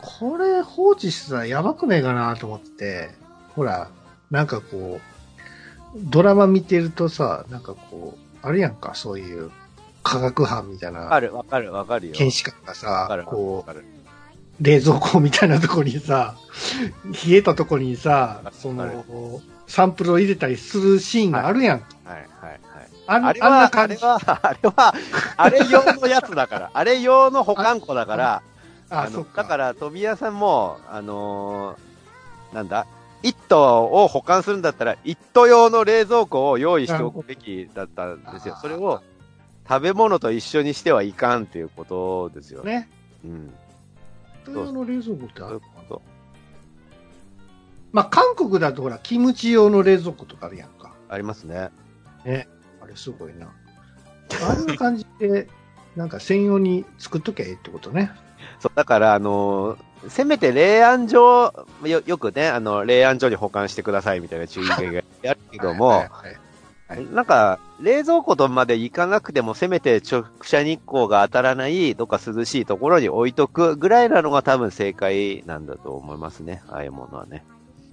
[0.03, 3.11] これ放置してたらやばくないかなと思って、
[3.55, 3.89] ほら、
[4.31, 5.13] なんかこう、
[5.95, 9.49] ドラマ見てるとさ、なんかこう、あるやんか、そういう
[10.03, 12.13] 化学班みたいなわかる、わかる、わかるよ。
[12.13, 13.65] 検視官がわさこ。
[13.65, 13.73] う、
[14.61, 16.35] 冷蔵庫みたいなとこにさ、
[17.27, 19.05] 冷えたとこにさその、
[19.67, 21.79] サンプルを入れたりするシーンがあるやん。
[22.03, 22.59] はい、はい、はい。
[23.07, 23.95] あんあれは、あんな感じ。
[23.95, 24.95] あれは、あれは、
[25.37, 26.71] あれ用のやつだから。
[26.73, 28.43] あれ用の保管庫だから、
[28.93, 29.25] あ、の。
[29.35, 32.85] だから、飛び屋さんも、あのーなんだ、
[33.23, 39.01] 一頭を保管するんだったら、一頭用の冷蔵庫を用意しておくべきだったんですよそれを、
[39.67, 42.63] 食べ物と一緒にしてはいかんっていうことですよ。
[42.63, 42.89] ね。
[43.23, 43.53] うん。
[44.43, 46.01] 人用の冷蔵庫ってあるうこと。
[47.91, 50.93] まあ、韓国だとほら、キムチ用の冷蔵庫とかあるやんか。
[51.09, 51.69] ありますね。
[52.25, 52.47] ね。
[52.81, 53.53] あれすごいな。
[54.47, 55.47] あんな感じで、
[55.95, 58.11] なんか専用に作っときゃいいってことね。
[58.59, 66.39] そう、だから、あのーせめて冷暗所、よ、よくね、あの、冷暗所に保管してくださいみたいな注意書きがあるけども、はいはいはい
[67.11, 76.61] なんか、冷蔵庫とまで行かなくても、せめて直射日光が当たらない、どっか涼しいところに置いとくぐらいなのが多分正解なんだと思いますね。
[76.67, 77.45] ああいうものはね。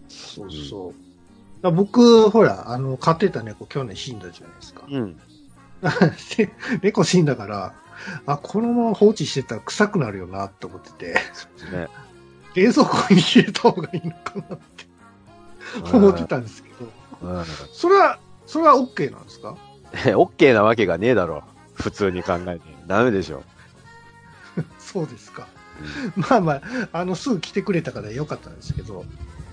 [0.08, 0.90] そうそう。
[0.90, 0.96] だか
[1.62, 4.82] ら僕、ほら、あの、飼ってた猫去年死んだじゃないですか。
[4.90, 5.18] うん。
[6.36, 6.50] で
[6.82, 7.74] 猫死んだから、
[8.26, 11.14] あ、このまま放置してたら臭くなるよなって思ってて、
[11.72, 11.88] ね。
[12.54, 14.86] 冷蔵庫に入れた方がいいのかなって
[15.96, 16.90] 思ってたんですけど、
[17.22, 17.44] うん。
[17.72, 19.56] それは、それは OK なんですか？
[20.06, 21.42] え、オッケーなわけがねえだろ。
[21.74, 22.60] 普通に考えて。
[22.86, 23.42] ダメでしょ。
[24.78, 25.46] そうですか。
[26.16, 26.60] まあまあ、
[26.92, 29.04] あの、すぐ来てくれたからよかったんですけど、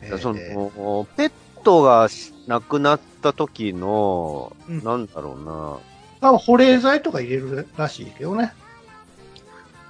[0.02, 1.32] えーその、ペッ
[1.64, 5.78] トがし亡くなった時の、うんなんだろうな。
[6.22, 8.54] 多分保冷剤とか入れるらしいけどね。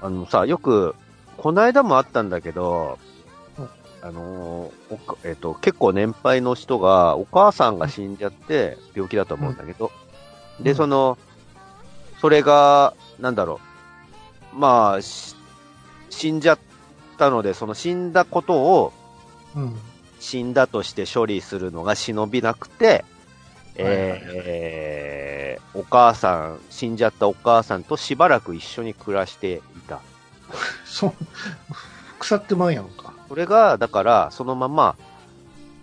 [0.02, 0.96] あのさ、よく、
[1.38, 2.98] この間もあったんだけど
[3.58, 3.70] うん、
[4.02, 4.72] あの
[5.24, 9.92] えっ、と、結構年配の人が、お母さんが死んじゃって、病気だと思うんだけど、
[10.60, 10.76] で、うん。
[10.76, 11.18] その、
[12.20, 13.60] それが、なんだろ
[14.54, 15.36] う、まあ、し
[16.10, 16.60] 死んじゃっ
[17.18, 18.94] たので、その死んだことを、
[19.56, 19.76] うん。
[20.20, 23.06] 死んだとして処理するのが忍びなくて、
[23.78, 25.38] えー
[25.78, 30.02] お母さん、死んじゃったお母さんとしばらく一緒に暮らしていた。
[30.86, 31.14] そう、
[32.18, 33.14] 腐ってまうやんか。
[33.30, 34.96] それが、だから、そのまま、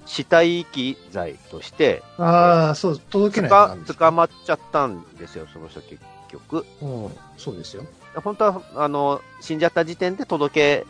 [0.04, 3.50] 死体遺棄罪として、ああ、そう、届けない
[3.87, 6.66] 捕まっちゃったんですよ、その人結局。
[6.83, 7.85] うん、そうですよ。
[8.16, 10.87] 本当は、あの、死んじゃった時点で届け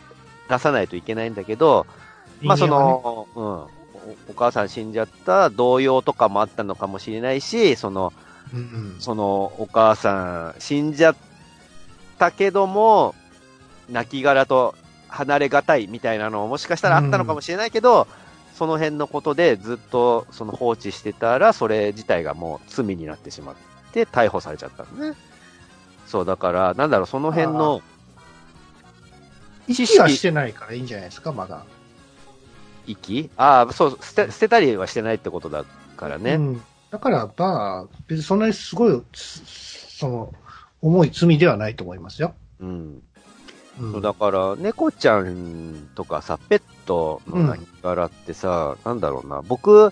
[0.49, 1.85] 出さないといけないんだけど、
[2.41, 8.13] まあそ人間はね、の、うんお、お母さん死んじゃった動揺とかもあったのかもしれないし、その、
[8.53, 11.15] うんうん、そのお母さん死んじゃっ
[12.17, 13.15] たけども、
[13.89, 14.75] 亡骸と
[15.07, 18.07] 離れがたいみたいなのももしかしたらあったのかもしれないけど、
[18.55, 23.55] その辺のことでずっとその放置してたら、それ自体がもう罪になってしまっ
[23.91, 25.17] て逮捕されちゃったんだね。
[26.07, 27.81] そう、だから、なんだろう、その辺の
[29.67, 31.63] 知息はし識、てないからいいんじゃないですか、まだ。
[32.87, 33.29] 息？
[33.37, 35.63] ああ、そう、捨て、捨てたりはしてないってことだ
[35.97, 36.35] からね。
[36.35, 36.61] うん。
[36.91, 40.33] だから、まあ、別にそんなにすごい、つその、
[40.81, 42.33] 重い罪ではないと思いますよ。
[42.59, 43.01] うん。
[43.79, 49.91] うんだから、猫ちゃんとかさ、ペットの亡骸ってさ、なんだろうな、僕、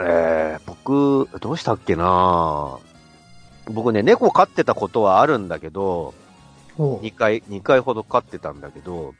[0.00, 2.78] えー、僕、どうしたっけな
[3.66, 6.14] 僕ね、猫飼ってたことはあるんだけど、
[6.78, 9.14] おう2回、2回ほど飼ってたんだけど、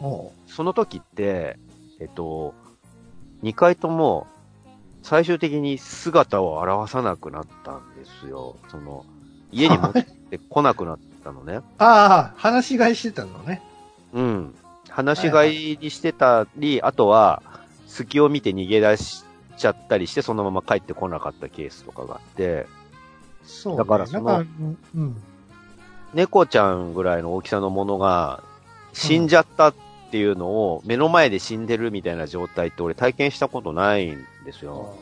[0.00, 1.58] その時って、
[2.00, 2.54] えっと、
[3.42, 4.26] 2回とも、
[5.02, 8.56] 最終的に姿を現さなくなったんですよ。
[8.68, 9.04] その、
[9.52, 10.04] 家に持って
[10.50, 11.60] こなくなったのね。
[11.78, 13.62] ああ、話し飼いしてたのね。
[14.12, 14.54] うん。
[14.88, 17.42] 話し飼いにしてたり、あとは、
[17.86, 19.24] 隙を見て逃げ出し
[19.56, 22.66] ちゃったりして、そのまま帰ってこなかったケースとかがあって、
[23.44, 23.78] そう、ね。
[23.78, 24.44] だからその
[24.94, 25.16] うん。
[26.14, 28.42] 猫ちゃんぐらいの大きさのものが
[28.92, 29.74] 死んじゃったっ
[30.10, 34.96] ていうのを目の前で死んでるみたいな状態って俺体験したことないんですよ。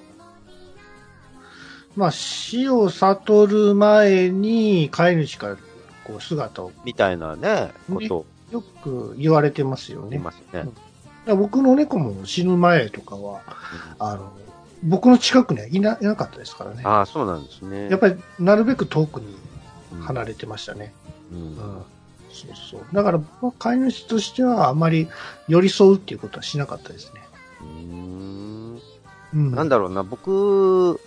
[1.96, 5.56] まあ、死を悟る前に飼い主から
[6.04, 10.18] こう姿をみたいなね、ことよく言われてますよね。
[10.18, 10.44] ますね。
[10.52, 10.70] だか
[11.26, 13.42] ら僕の猫も死ぬ前とかは、
[13.98, 14.32] あの、
[14.82, 16.82] 僕の近くにはいないなかったですからね。
[16.84, 17.88] ああ、そうなんですね。
[17.88, 19.36] やっぱり、なるべく遠くに
[19.92, 20.92] うん離れてましたね。
[21.32, 21.82] ううんん。
[22.34, 22.80] そうそう。
[22.92, 25.08] だから、まあ飼い主としてはあまり
[25.48, 27.20] 寄り添うっていうことはしなかったですね。
[27.60, 28.80] うーん
[29.34, 29.54] うん。
[29.54, 31.00] なんだろうな、僕、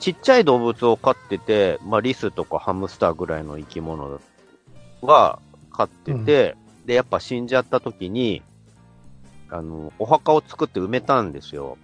[0.00, 4.20] ちっちゃい動物を飼ってて、まあ、リスとかハムスターぐらいの生き物
[5.02, 5.38] は
[5.72, 8.42] 飼ってて、で、やっぱ死んじゃった時に、
[9.50, 11.78] あの、お墓を作って埋めたんですよ。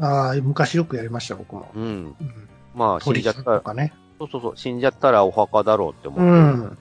[0.00, 1.70] ああ、昔よくやりました、僕も。
[1.74, 1.82] うん。
[1.82, 2.16] うん。
[2.74, 3.92] まあ、死ん鳥じゃったら、ね。
[4.18, 6.78] そうそうそう、死んじゃったらお墓だろうって思うって、ん。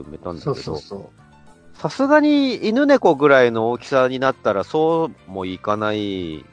[0.00, 1.78] って埋めたんだけそうど、そうそう。
[1.80, 6.44] さすがに犬猫ぐらいの大きさになったらそうもいかない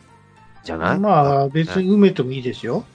[0.64, 1.00] じゃない？
[1.00, 2.86] まあ、別に埋めてもいいですよ。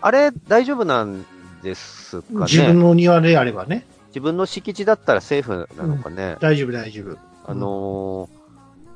[0.00, 1.24] あれ大丈夫なん
[1.62, 2.40] ですかね？
[2.46, 3.86] 自分の庭であればね。
[4.08, 6.36] 自分の敷地だったらセーフなのかね？
[6.40, 7.18] 大丈夫、大丈夫。
[7.46, 8.44] あのー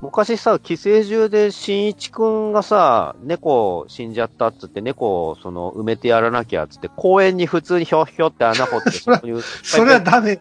[0.00, 10.40] 昔さ、寄生獣で新一くんがさ、猫死んじゃったっつって猫をその埋めてやらなきゃっつって公園に普通にひょひょって穴掘ってそこに それはダメ。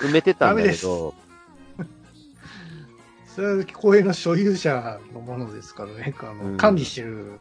[0.00, 1.14] 埋めてたんだけど、
[3.38, 6.12] それは公園の所有者のものですからね。
[6.18, 7.38] あの、うん管理してる、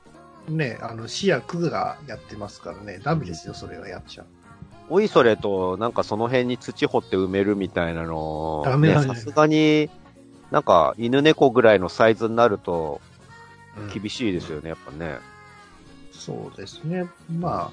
[0.48, 3.00] ね、あの、市や区がやってますからね。
[3.04, 4.28] ダメですよ、それはやっちゃう。
[4.90, 9.90] おいそれと、なんかその辺に土掘って埋めるみたいなの、ダメだねねさすがに、
[10.52, 13.02] なんか犬猫ぐらいのサイズになると
[13.92, 15.18] 厳しいですよね、やっぱね。
[16.12, 17.08] そうですね。
[17.40, 17.72] ま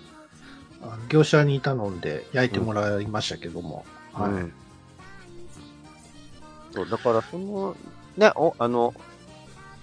[0.83, 3.85] あ、業者に頼んで焼いてもらいましたけども。
[4.15, 4.64] はい。
[6.75, 7.77] うんそう、だからその、
[8.17, 8.95] ね、お、あの、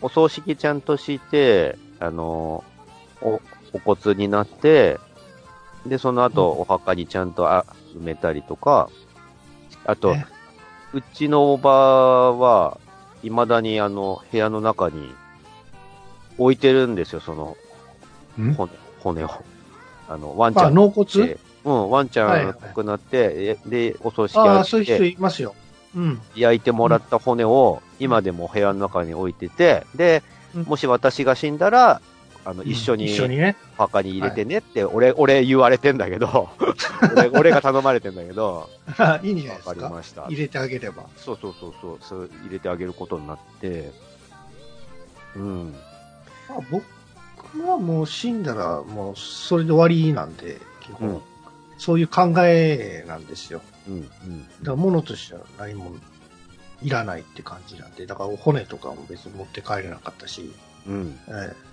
[0.02, 2.64] お葬式ちゃんとして、あの、
[3.22, 3.42] お、
[3.74, 5.00] お骨になって、
[5.86, 8.90] で、その後、お墓にちゃんとあ埋めたりとか、
[9.86, 10.26] あと、ね。
[10.94, 12.78] うちのおばは、
[13.24, 15.14] 未だにあの、部屋の中に
[16.38, 17.56] 置いてるんですよ、その
[18.38, 18.54] ん。
[18.54, 19.30] 骨、骨を。
[20.10, 24.70] あの、ワンちまあ、ゃん納骨でうん、ワンちゃんが亡くなって、えで、お葬式ああ、あって。
[24.72, 25.56] そういう人いますよ。
[25.96, 26.22] うん。
[26.36, 30.24] 焼いてもらった骨を今でも部屋の中に置いてて、で、
[30.56, 32.02] うんもし私が死んだら、
[32.44, 33.56] あの、うん一緒に一緒にね。
[33.78, 36.50] お墓に入れてねって、俺、俺言われてんだけど、
[37.16, 38.70] 俺俺が頼まれてんだけど、
[39.24, 39.82] いいんじゃないわですか？
[39.82, 40.26] かりました。
[40.28, 41.04] 入れてあげれば。
[41.18, 43.92] そうそうそうそう、そう入れてあげることになって、
[45.36, 45.74] うん。
[46.50, 46.84] まあ、僕
[47.66, 51.22] はもう死んだらもうそれで終わりなんで、基本。
[51.82, 53.62] うんそういう考えなんですよ。
[53.88, 54.44] うん、うん。
[54.44, 55.96] だから物としては何も
[56.84, 60.54] いらないって感じなんで、だから骨とかも別に持って帰れなかったし、
[60.88, 61.20] うん。
[61.28, 61.72] ええ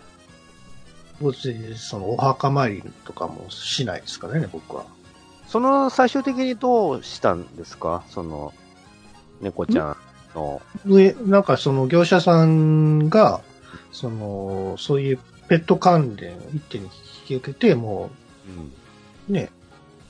[1.20, 4.84] 別にそのお墓参りとかもしないですからね、僕は。
[5.46, 8.04] その、最終的にどうしたんですか？
[8.08, 8.54] その、
[9.40, 9.96] 猫ちゃん
[10.34, 13.42] の、上、なんかその業者さんが、
[13.92, 16.90] その、そういうペット関連を一手に引
[17.26, 18.10] き受けて、も
[18.46, 18.72] うん。
[19.28, 19.50] うね、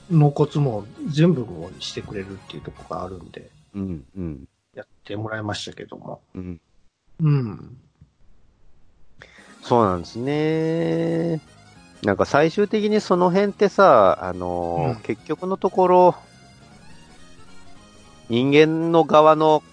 [0.09, 6.21] 納骨も全部もうしてくれるっていうところがあるんで、うん、うん、やってもらいましたけども。
[6.35, 6.61] うん。
[7.21, 7.77] うん。
[9.61, 11.41] そうなんですね。
[12.03, 16.15] なんか最終的にその辺ってさ、あのーうん結局のところ、
[18.29, 19.63] 人間の側の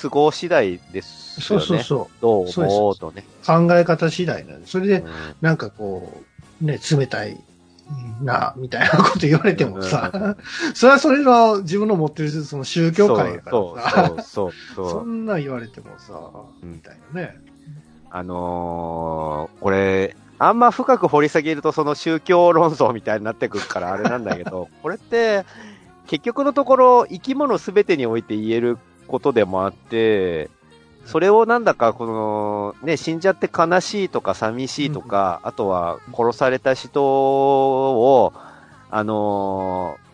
[0.00, 1.64] 都合次第ですそよね。
[1.64, 3.24] うそうそどう思うとね。
[3.42, 3.46] う。
[3.46, 4.66] 考え方次第なんで。
[4.66, 5.10] それでう、ん
[5.40, 6.22] なんかこ
[6.60, 7.40] う、ね、冷たい
[8.22, 10.36] な、みたいなこと言われてもさ、
[10.74, 15.02] それはそれの自分の持ってるその宗教観やからさ、そうそうそうそ。
[15.04, 16.14] んなん言われてもさ、
[16.62, 17.38] うんみたいなね。
[18.10, 25.44] あのー、これ、あんま深く掘り下げるとその宗教論争みたいになってくるからあれなんだけど、 これって、
[26.06, 30.50] 結局のところ生き物すべてにおいて言えることでもあって、
[31.10, 38.32] それをなんだかこの、ね、死んじゃって悲しいとか寂しいとか、あとは殺された人を、
[38.90, 40.10] あのー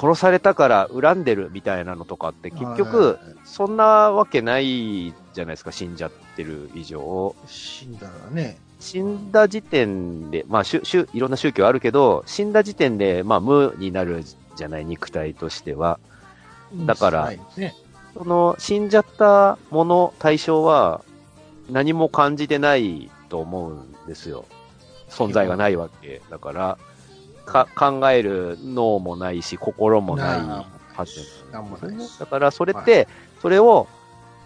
[0.00, 7.34] 殺されたから恨んでるみたいなのとかって結局、そんなわけないじゃないですか、死んじゃってる以上。
[7.48, 14.22] 死んだらね、死んだ時点で、まあ、しゅしゅいろんな宗教あるけど、死んだ時点で、まあ、無になる
[14.54, 15.98] じゃない、肉体としては。
[16.86, 17.74] だからはいね、
[18.14, 21.02] その、死んじゃったもの、対象は、
[21.70, 24.44] 何も感じてないと思うんですよ。
[25.08, 26.22] 存在がないわけ。
[26.30, 26.78] だから、
[27.44, 31.20] か、考える脳もないし、心もないはず
[31.52, 33.08] なですだからそれって、
[33.40, 33.86] それを、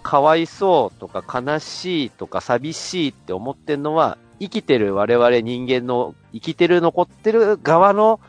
[0.03, 8.21] かわいそうとか悲しいとか寂しいって思ってんのは、生きてる我々人間の、生きてる残ってる側の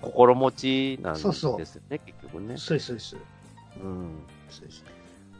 [0.00, 2.56] 心持ちなんですよね、そうそう結局ね。
[2.56, 3.16] そうです、そうです。
[3.82, 4.18] うん。
[4.52, 4.84] そうです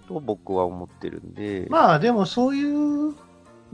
[0.08, 1.66] と僕は思ってるんで。
[1.70, 3.14] まあでもそういう、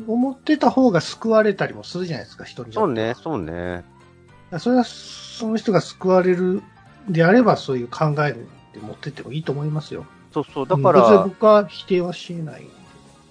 [0.07, 3.84] 思ってた方が救われたりもするじゃないですか、人にそうね、そうね。
[4.59, 6.62] それは、その人が救われる
[7.09, 10.07] であれば、そういう考えで持ってってもいいと思いますよ。
[10.32, 12.66] そうそう、だから、僕は否定はしない。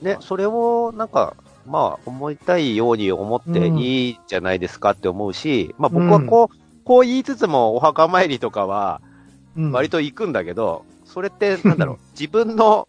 [0.01, 1.35] ね、それを、なんか、
[1.65, 10.85] まあ、思いたいように思っていいじゃないですかって思うし、まあ僕はこう、こう言いつつもお墓参りとかは、うん割と行くんだけど、
[11.18, 12.88] それって、 なんだろう、自分の、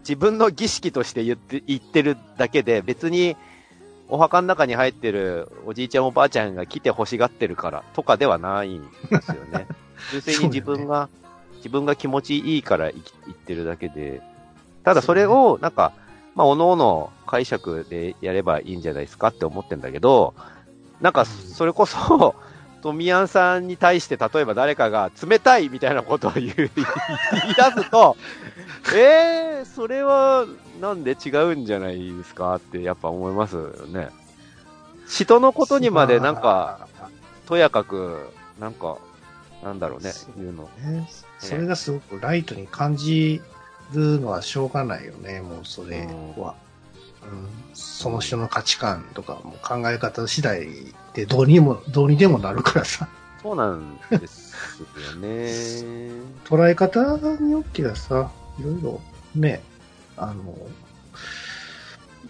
[0.00, 3.36] 自分の儀式として言って、言ってるだけで、別に、
[4.08, 9.68] お墓の中に入ってるおじいちゃんおばあちゃんが来て欲しがってるからとかではないんですよね。
[10.10, 11.08] 純粋に自分が、
[11.58, 13.00] 自分が気持ちいいから言
[13.30, 14.20] ってるだけで。
[14.82, 15.92] ただそれを、なんか、
[16.34, 20.34] まあ、おのおの解釈でやればいいんじゃないですかって思ってんだけど、
[21.00, 22.34] なんか、それこそ、
[22.82, 26.82] 富谷さんに対して、例えば誰かが冷たいみたいなことを言う、言い出
[27.82, 28.16] すと、
[28.94, 30.46] えー、それは、
[30.80, 34.08] なんで違うんじゃないですかってやっぱ思いますよね。
[35.08, 36.88] 人のことにまでなんか、、
[37.46, 38.98] とやかく、なんか、
[39.62, 40.70] なんだろうね、言うの。
[40.78, 41.08] ね、
[41.38, 43.42] それがすごくライトに感じ
[43.92, 46.06] るのはしょうがないよね、もうそれ
[46.36, 46.54] は。
[46.54, 46.54] うん、
[47.74, 50.66] その人の価値観とかも考え方次第
[51.14, 53.08] でどうにも、どうにでもなるからさ。
[53.42, 55.48] そうなんですよね。
[56.44, 59.00] 捉え方によってはさ、いろいろ
[59.34, 59.62] ね、
[60.16, 60.56] あの、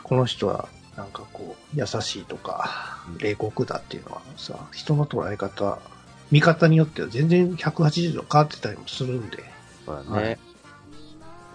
[0.02, 5.78] この人はなんかこう、優しいとか、冷酷だっていうのはさ、人の捉え方、
[6.30, 9.44] 見方によっては全然180度変わってたりもするんで。
[9.84, 10.22] そうだね。
[10.22, 10.49] はい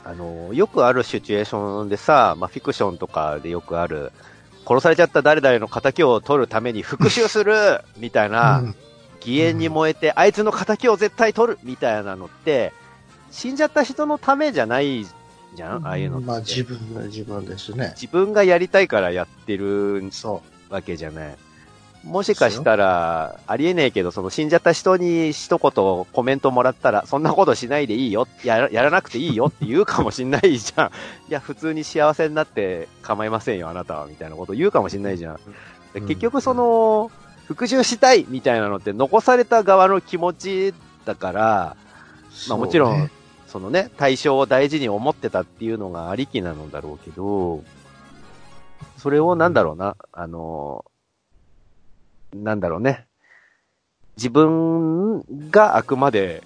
[0.06, 4.12] あの、よくあるシチュエーションでさ、まあ、フィクションとかでよくある、
[4.68, 8.76] 殺されちゃった誰々の仇を取るために復讐するみたいな、うん
[9.26, 12.74] 義援に燃えて、あいつの仇を絶対取るみたいなのって、
[13.32, 15.03] 死んじゃった人のためじゃない
[15.56, 16.28] じゃんああいうのって。
[16.28, 17.93] まあ自分が自分ですね。
[17.95, 21.38] 自分がやりたいからやってるそわけじゃない。
[22.06, 30.88] もしかしたら、ありえねえけど、その死んじゃった人に一言コメントもらったら、そんなことしないでいいよ、やらやらなくていいよって言うかもしんないじゃん。
[30.88, 30.91] い
[31.30, 35.36] や、普通に幸せになって構いませんよ、あなたは、みたいなこと言うかもしんないじゃん。
[35.93, 37.12] でうん結局その、
[37.47, 40.74] 復讐したいみたいなのって残された側の気持ち
[41.06, 41.76] だから、
[42.47, 42.49] う。
[42.49, 43.12] まあもちろんそうね
[43.47, 47.64] そのね、対象を大事に思ってたっていうのがありきなのだろうけど、
[48.97, 50.84] それをなんだろうな、あの、
[52.44, 53.08] なんだろうね。
[54.18, 55.22] 自分
[55.52, 56.44] があくまで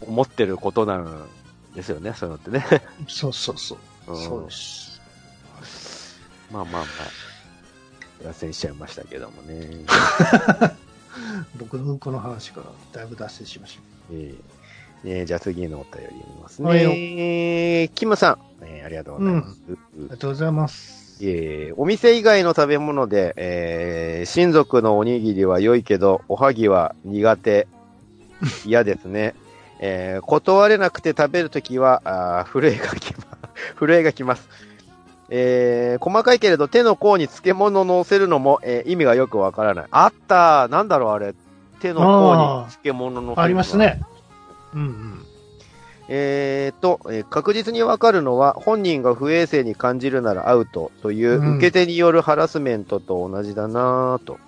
[0.00, 1.28] 思ってることなん
[1.74, 2.82] ですよね、そういうのってね。
[3.08, 4.12] そうそうそう。
[4.12, 5.00] んそうです。
[6.52, 6.84] まあまあまあ。
[8.22, 9.84] 脱線しちゃいましたけどもね。
[11.58, 13.78] 僕のうんこの話からだいぶ脱線しまし
[14.10, 14.36] えー
[15.06, 17.80] えーじゃあ次のお便り読みますね。
[17.80, 19.60] えーキムさん、えーありがとうございます。
[19.60, 19.72] た。
[19.72, 21.03] ありがとうございます。
[21.26, 27.66] えーお店以外の食べ物で、えー親族のおにぎりは良いけど、おはぎは苦手。
[28.66, 29.34] 嫌ですね。
[29.80, 33.24] えー断れなくて食べるときは、あ震えがきま、
[33.78, 34.48] 震えがき ます。
[35.30, 39.84] えー細かいけれど手の甲に漬物を乗せるのも、えー意味がよくわからない。
[39.90, 41.34] あったなんだろうあれ。
[41.80, 43.76] 手の甲に漬物乗せるのあります。
[43.76, 44.00] ね。
[44.74, 45.23] うんうん。
[46.08, 54.38] えーと、えー確実にわかるのは、本人が不衛生に感じるならアウトという、うん受け手によるハラスメントと同じだなぁと。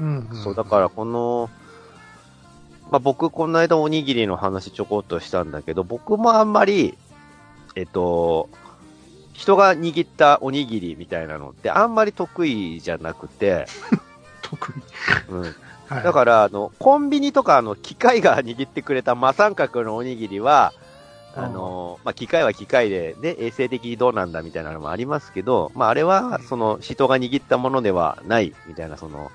[0.00, 1.48] うん、そう、だからこの、
[2.90, 6.98] まあ、僕、この間おにぎりの話ちょこっとしたんだけど、僕もあんまり、
[7.76, 8.48] えっと、
[9.32, 13.66] 人が握ったおにぎりみたいなのってあんまり得意じゃなくて、
[14.42, 14.82] 特に。
[15.28, 15.54] うん。
[15.88, 20.72] はい、だから、あの、コンビニとか、あの、機械が握ってくれた真三角のおにぎりは、
[21.36, 29.32] あの、まあ、機械は機械で、ね、衛生的にどうなんだみたいなのもありますけど、まあ、あれは、その、人が握ったものではない、みたいな、その、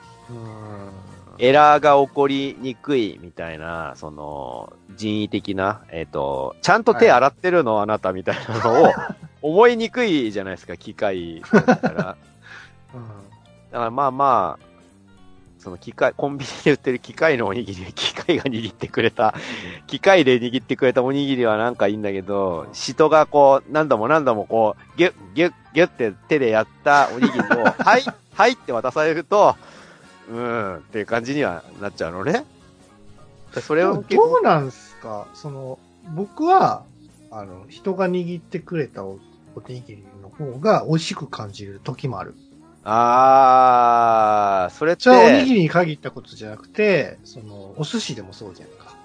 [1.37, 8.93] エラーが起こりにくい、みたいな、その、人為的な、えっ、と、ちゃんと手洗ってるの、あなたみたいなのを、
[9.41, 12.17] 思いにくいじゃないですか、機械だったら。
[13.71, 14.68] だからまあまあ、
[15.59, 19.33] その機械、コンビニで売ってる機械のおにぎり、機械が握ってくれた、
[19.87, 27.43] 機械で握ってくれたおにぎりはなんかいいんだけど、人がこう、何度も何度もこう、ギュッ、ギュッ、ギュッって手でやったおにぎりを、
[27.77, 28.03] はい、
[28.33, 29.55] はいって渡されると、
[30.31, 32.45] うんっていう感じにはなっちゃうのね。
[33.61, 35.27] それをどうなんすか？
[35.33, 35.79] その、
[36.15, 36.83] 僕は、
[37.31, 39.19] あの、人が握ってくれたお
[39.55, 42.35] おにぎりの方が美味しく感じる時もある。
[42.83, 48.95] あー、それって、それはおにぎりに限ったことじゃなくて、その、お寿司でもそうじゃんか。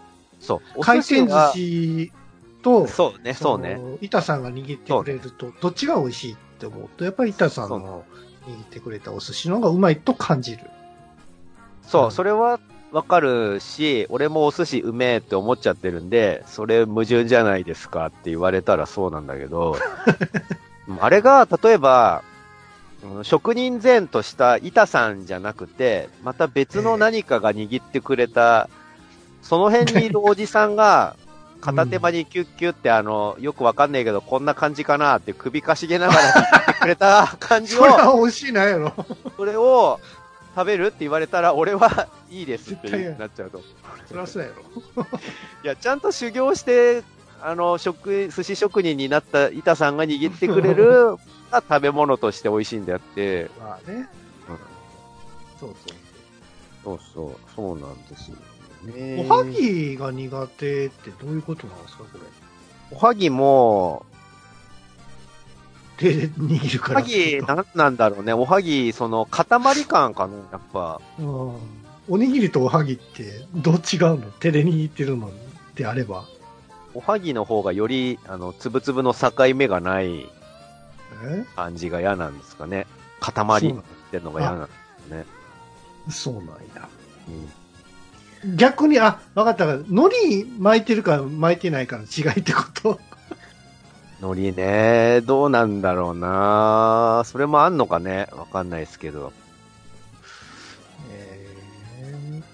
[0.41, 2.12] そう、お回転寿司
[2.62, 3.75] と、そうね、そうね。
[3.75, 3.99] の。
[4.01, 8.05] 板さんが握ってくれると、どっちが美味しいって思うと、やっぱり板さんの
[8.47, 10.62] 握ってくれたお寿司の方がうまいと感じる。
[11.83, 12.61] そうう、んそれは
[12.93, 19.77] わかるし、俺もお寿司うめえって思っちゃってるんで、それ矛盾じゃないですかって言われたらそうなんだけど、
[21.01, 22.34] あれが、例えば、うん
[23.23, 28.69] 職人前とした板さんじゃなくて、また別の何かが握ってくれた、
[29.43, 31.17] その辺にいるおじさんが、
[31.61, 38.93] 片手間にキュッキュってあの、よくわかんないけど、こんな感じかなって首かしげながら握ってくれた感じをそれ、は美味しいなんやろ。
[39.37, 39.99] それを
[40.55, 43.63] 食べるって言われたら、俺はいいですってなっちゃうと。
[44.07, 45.03] そりゃそうやろ。
[45.65, 47.03] いや、ちゃんと修行して、
[47.43, 51.17] あの、食、寿司職人になった板さんが握ってくれる
[51.55, 54.09] が食べ物として美味しいんであって、まあね。
[55.61, 55.97] そうそう。
[56.85, 58.37] そうそう、そうなんですよ、
[58.95, 59.25] ね。
[59.27, 62.21] おはぎが苦手ってどういうことなんですか、これ？
[62.91, 64.05] おはぎも、
[65.97, 67.01] 手で握るから。
[67.01, 68.35] おはぎ、なんなんだろうね。
[68.35, 69.47] おはぎ、その、塊
[69.87, 71.01] 感かな、やっぱ。
[71.19, 71.57] うん。
[72.07, 74.31] おにぎりとおはぎってどう違うの？
[74.33, 75.31] 手で握ってるの
[75.75, 76.25] であれば。
[76.93, 80.29] おはぎの方がより、あの、つぶつぶの境目がないえ
[81.57, 82.87] 感じが嫌なんですかね。
[83.20, 83.75] 塊っ
[84.11, 84.72] てんのが嫌なんで
[85.07, 85.25] すね。
[86.11, 86.89] そうなんや。
[88.45, 88.57] うん。
[88.57, 89.66] 逆に、あ、わかった。
[89.75, 93.01] 海苔巻いてるか巻いてないかの違いってこと？
[94.20, 97.22] 海苔ね、どうなんだろうな。
[97.25, 98.29] それもあんのかね？
[98.33, 99.33] わかんないですけど。
[101.11, 101.55] えー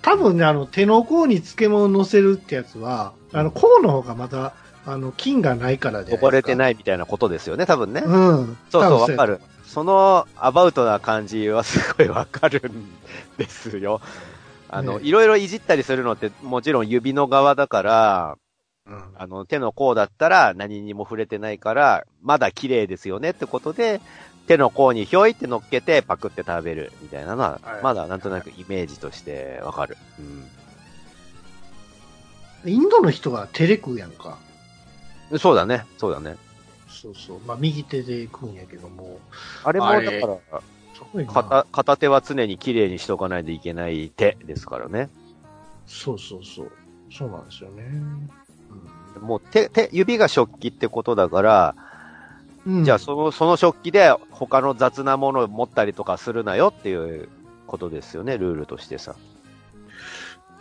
[0.02, 4.54] 多分ね、あの、手の甲に漬物乗せるってやつは、あの、甲の方がまた、
[4.86, 6.16] あの、菌がないからで。
[6.16, 6.56] 溺れてい。
[6.56, 8.02] ないみたいなことですよね、多分ね。
[8.04, 8.56] うん。
[8.70, 9.40] そうそう、わかる。
[9.70, 12.88] そのアバウトな感じはすごいわかるん
[13.36, 14.00] ですよ。
[14.68, 18.36] あの、ねいろいろいじったりするのってもちろん指の側だから、
[18.86, 24.00] うんあの、手の甲だったら何にも触れてないから、まだ綺麗ですよねってことで、
[24.48, 29.96] 手の甲にひょいって乗っけてパクって食べるみたいなのは、はいまだなんとなくイメージとしてわかる。
[32.64, 34.38] インドの人は手で食うやんか。
[35.30, 35.38] うん。
[35.38, 36.36] そうだね、そうだね。
[36.88, 37.40] そうそう。
[37.46, 39.18] まあ、右手で食うんやけども。
[39.62, 40.62] あれもだから、
[41.26, 45.08] 片、片手は常に綺麗にしとかないといけない手ですからね。
[45.86, 46.72] そうそうそう。
[47.12, 47.84] そうなんですよね。
[49.20, 51.74] もう手、手、指が食器ってことだから、
[52.66, 52.84] うん。
[52.84, 57.28] じゃあその、その食器で他の雑なものを持ったりとかするなよっていう
[57.66, 59.14] ことですよね、ルールとしてさ。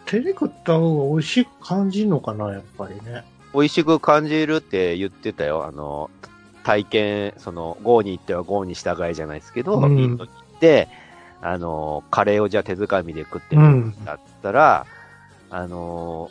[0.06, 3.24] 手で食った方が美味しく感じるのかな、やっぱりね。
[3.54, 5.66] 美味しく感じるって言ってたよ。
[5.66, 6.10] あの、
[6.64, 10.88] 体験、その、ゴーに行ってはゴーに従いじゃないですけど、うんインドに行って、
[11.42, 14.06] あの、カレーをじゃあ手づかみで食ってみるうん。
[14.06, 14.86] だったら、
[15.50, 16.30] あの、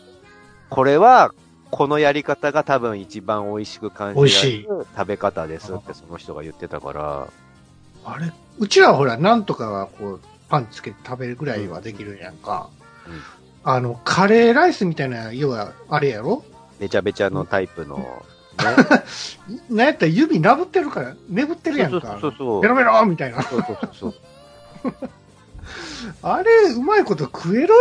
[0.70, 1.32] これは、
[1.70, 4.20] このやり方が多分一番美味しく感じ
[4.62, 7.28] る食べ方ですってその人が言ってたから、
[8.04, 12.70] あれ、うちらはほら、なんとかはこう、パンつけて食べるぐらいはできるやんか。
[13.06, 16.42] うんあの、カレーライスみたいな、要は、あれやろ？
[16.78, 18.06] べちゃべちゃのタイプの、ね。
[19.70, 22.08] なんやったら指なぶってるから、眠ってるやんか。
[22.12, 23.42] そうそうそうベロベロみたいな。
[23.42, 24.14] そうそうそうそう。
[26.22, 27.74] あれ、うまいこと食える？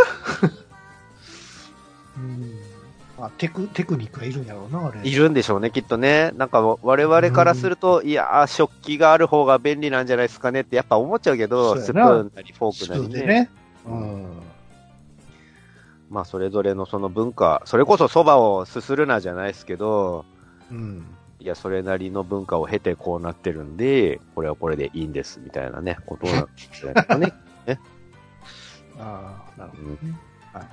[2.18, 2.54] うん。
[3.20, 5.00] あテク、テクニックがいるんやろうな、あれ。
[5.08, 6.32] いるんでしょうね、きっとね。
[6.38, 13.26] なんか我々からすると、いやー、食器がある方が便利なんじゃないですかねってやっぱ思っちゃうけど、スプーンなりフォースクなりね。
[13.26, 13.50] ね。
[13.88, 14.26] うん。
[16.10, 20.26] まあそれぞれのその文化、それこそ蕎麦をすするなじゃないですけど、
[20.72, 21.06] うん。
[21.40, 27.34] いや、それなりの文化を経てこうなってるんで、これはこれでいいんです、みたいなね、ことなんですよね。
[29.00, 30.20] ああ、なるほどね。
[30.54, 30.68] はい。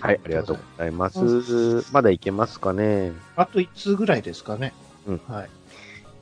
[0.00, 1.84] はい、ありがとうございます。
[1.92, 3.12] まだいけますかね。
[3.36, 4.72] あと1通ぐらいですかね。
[5.06, 5.50] うんはい。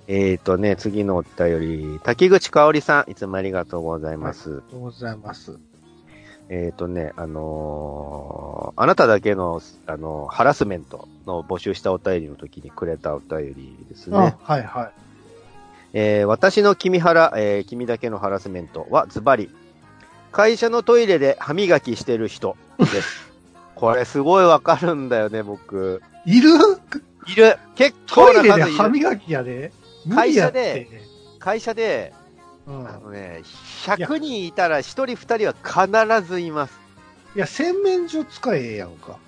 [0.09, 4.51] えーとね、次のお便り、滝口香織さん、いつもありがとうございます。
[4.51, 5.59] ありがとうございます。
[6.49, 14.17] えーとね、あのーあなただけの、あのハラスメントの募集したお便りの時にくれたお便りですね。
[14.17, 14.91] あ、はいはい。
[15.95, 19.51] えー私の君原、えー君だけのハラスメントはズバリ、
[20.31, 23.27] 会社のトイレで歯磨きしてる人です。
[23.75, 26.01] これすごいわかるんだよね、僕。
[26.25, 26.51] いる？
[27.29, 28.79] いる結トイレで構な数いる。
[28.79, 29.73] 歯磨きやで。
[30.15, 30.87] 会社で。
[31.41, 32.13] 会社で、
[32.67, 32.89] うん。
[32.89, 33.43] あのね、
[33.85, 36.79] 100人いたら1人2人は必ずいます。
[37.35, 39.19] いや、洗面所使ええやんか。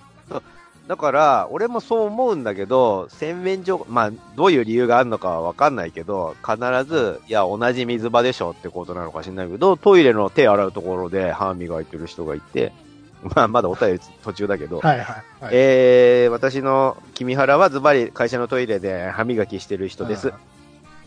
[0.89, 12.73] だから、俺もそう思うんだけど、洗面所、まあ、どういう理由があるのかはわかんないけど、必ず、いや、同じ水場でしょってことなのかしれないけど、トイレの手洗うところで歯磨いてる人がいて、
[13.35, 15.05] まあ、まだお便り途中だけど、はいはい。
[15.05, 20.33] はい、えー、私の君原はズバリ会社のトイレで歯磨きしてる人です。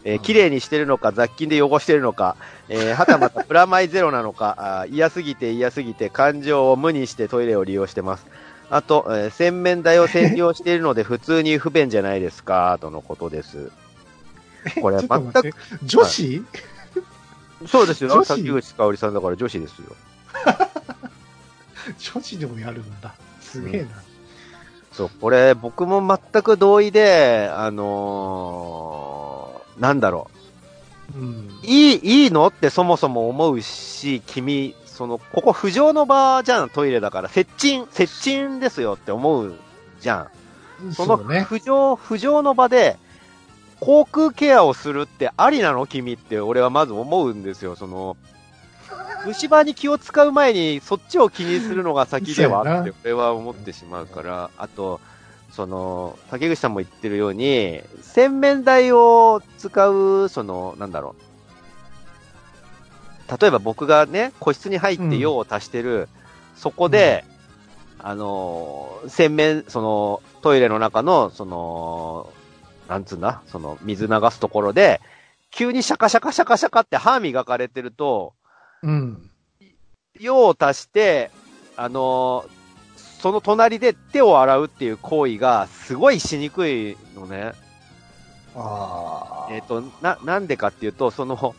[0.05, 2.37] えー綺麗にしてるのか、雑菌で汚してるのか、
[2.69, 8.27] えーはたまたプラマイゼロなのか、 あー嫌すぎて嫌すぎて感情を無にしてトイレを利用してます。
[8.71, 13.71] あと、えー洗面台を占領しているので 普通に不便じゃないですか、とのことです。
[14.81, 15.55] これ全待って。
[15.85, 16.43] 女子、
[17.67, 18.25] そうですよ。
[18.25, 19.97] 滝口香織さんだから女子ですよ。
[22.15, 23.13] 女子でもやるんだ。
[23.41, 23.89] すげえな。
[24.93, 26.01] そう、これ僕も
[26.33, 29.22] 全く同意で、あのー、
[29.79, 30.31] なんだろ
[31.15, 31.19] う。
[31.19, 31.51] うん。
[31.63, 37.29] いい、いいのってそもそも思うし、君、その、ここ浮上の場じゃん、トイレだから。
[37.29, 39.55] 接近、接近ですよって思う
[40.01, 40.29] じゃ
[40.83, 40.93] ん。
[40.93, 41.47] そのそうね。
[41.49, 42.99] 浮上、浮上の場で、
[43.81, 45.87] 航空ケアをするってありなの？
[45.87, 47.75] 君って俺はまず思うんですよ。
[47.75, 48.17] その、
[49.27, 55.01] 虫歯に気を使う前にそっちを気にするのが先ではって俺は思ってしまうから、あと、
[55.53, 61.15] その、竹口さんも言ってるように、洗面台を使う、その、なんだろ
[63.29, 63.41] う。
[63.41, 66.09] 例えば僕がね、個室に入って用を足してる、
[66.57, 67.25] そこで、
[67.99, 72.33] あの、洗面、その、トイレの中の、その、
[72.89, 75.01] なんつうんだ、その、水流すところで、
[75.51, 78.33] 急にシャカシャカシャカシャカって歯磨かれてると、
[78.83, 79.31] うん。
[80.19, 81.31] 用を足して、
[81.77, 82.45] あの
[83.23, 87.53] その隣で手を洗うっていう行為がすごいしにくいのね。
[88.57, 89.53] ああ。
[89.53, 91.55] えっ、と、な、なんでかっていうと、その、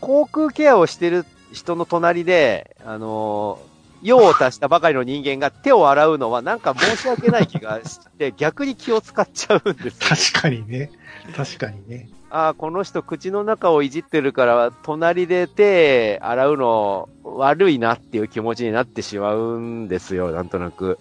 [0.00, 3.58] 航空ケアをしてる人の隣で、あの
[4.02, 10.32] 用を足したばかりの人間が手を洗うのはなんか申し訳ない気がして、逆に気を使っちゃうんですよ。
[10.32, 10.90] 確かにね。
[11.36, 12.08] 確かにね。
[12.30, 20.98] ああ、この人口の中をいじってるから、隣で手洗うの悪いなっていう気持ちになってしまうんですよ、なんとなく。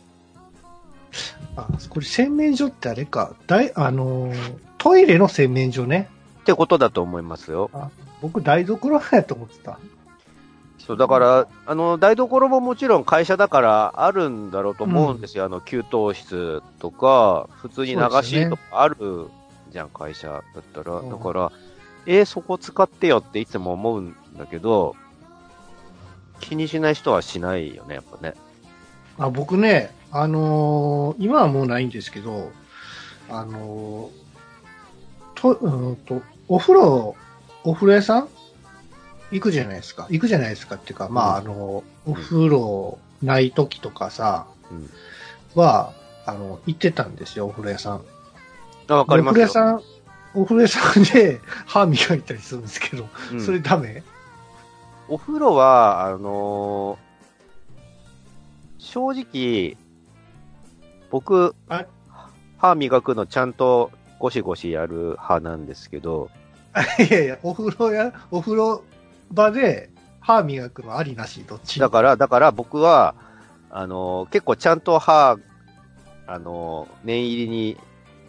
[1.55, 3.33] あ、これ洗面所ってあれか。
[3.47, 6.09] だい、あのー、トイレの洗面所ね。
[6.41, 7.71] ってことだと思いますよ。
[8.21, 9.79] 僕台所やと思ってた。
[10.85, 15.45] そう、だから、あの、台所ももちろん会社だからあるんだろうと思うんですよ。
[15.45, 18.95] あの、給湯室とか、普通に流しとかある
[19.75, 20.99] じゃん、会社だったら。
[20.99, 21.51] うんだから、
[22.05, 24.95] えーそこ使ってよっていつも思うんだけど、
[26.39, 28.35] 気にしない人はしないよね、やっぱね。
[29.17, 32.51] あ僕ね、あのー今はもうないんですけど、
[33.29, 37.15] あのーと、うんと、お風呂、
[37.65, 38.29] お風呂屋さん？
[39.31, 40.07] 行くじゃないですか。
[40.09, 44.89] 行くじゃないですかっていうか、まあ、あの、お風呂ない時とかさ、うん
[45.55, 45.91] は、
[46.25, 48.01] あの、行ってたんですよ、お風呂屋さん。
[48.87, 49.45] あわかりますよ。
[49.45, 49.81] お風呂屋さん、
[50.41, 53.41] お風呂屋さんで歯磨いたりするんですけど、うん。
[53.41, 54.03] それダメ？
[55.07, 57.05] お風呂は、あのー
[58.77, 59.77] 正直、
[61.09, 61.85] 僕あ、
[62.57, 66.29] 歯磨くのちゃんとゴシゴシやる派なんですけど、
[66.99, 68.83] いやいや、お風呂屋、お風呂
[69.31, 73.15] 場で歯磨くのありなし、どっちだから、だから僕は、
[73.69, 75.37] あのー結構ちゃんと歯、
[76.27, 77.77] あのー念入りに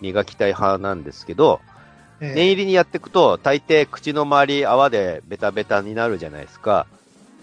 [0.00, 1.60] 磨きたい派なんですけど、
[2.20, 6.86] ええ念入りにやっていくと、大抵口の周り泡でベタベタになるじゃないですか。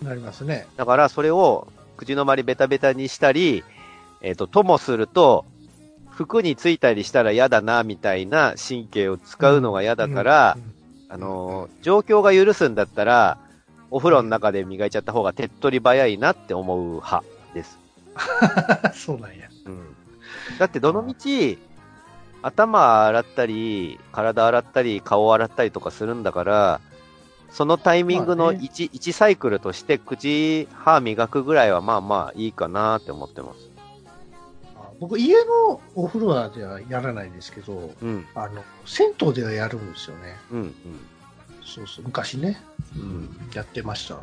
[0.02, 0.66] なりますね。
[0.78, 3.64] だから、それを口の周りベタベタにしたり、
[4.22, 5.46] えっ、と、ともすると、
[6.10, 10.58] 服についたりしたら嫌だな、みたいな神経を使うのが嫌だから、
[11.10, 13.38] あのー状況が許すんだったら、
[13.92, 17.24] お風呂の中で磨いちゃった方が手っ取り早いなって思う派
[17.54, 17.78] です。
[18.86, 19.48] う んそうなんや。
[19.66, 19.96] うん。
[20.58, 21.60] だってどのみち、
[22.44, 26.82] 頭洗ったり、体洗ったり、顔洗ったりとかするんだから、
[27.52, 33.70] そのタイミングのまあね 1, 1サイクルとして口、歯磨くぐらいはまあまあいいかなって思ってます。
[34.76, 40.36] あ僕、家のお風呂ではやらないですけど、うん、あの、銭湯ではやるんですよね。
[40.52, 40.76] うん、
[41.64, 42.62] そうそう、昔ね。
[42.96, 43.02] うん。
[43.02, 43.38] うん。
[43.54, 44.22] やってましたわ。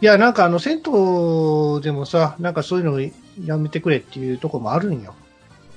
[0.00, 3.00] いや、なんかあの、銭湯でもさ、なんかそういうの
[3.44, 5.14] やめてくれっていうとこもあるんよ。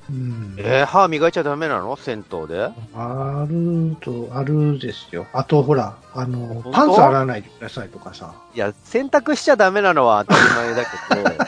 [0.09, 0.55] うん。
[0.57, 1.95] えー、歯磨いちゃダメなの？
[1.95, 2.69] 銭湯で？
[2.95, 5.25] あると、あるですよ。
[5.33, 8.33] あと、ほら、あの当、パンツ洗わないでくださいとかさ。
[8.53, 11.45] いや、洗濯しちゃダメなのは当たり前だけど、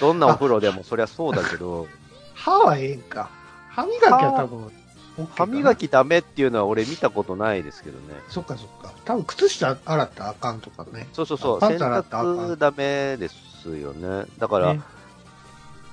[0.08, 1.86] どんなお風呂でもそりゃそうだけど、
[2.34, 3.28] 歯はええんか。
[3.70, 4.66] 歯磨きは多分、
[5.18, 8.14] OK 歯磨きダメっていうのは俺見たことないですけどね。
[8.28, 8.90] そっかそっか。
[9.04, 11.08] 多分、靴下洗ったらあかんとかね。
[11.12, 14.26] そうそうそう、洗パンツ洗ったらあかん濯ダメですよね。
[14.38, 14.80] だから、ね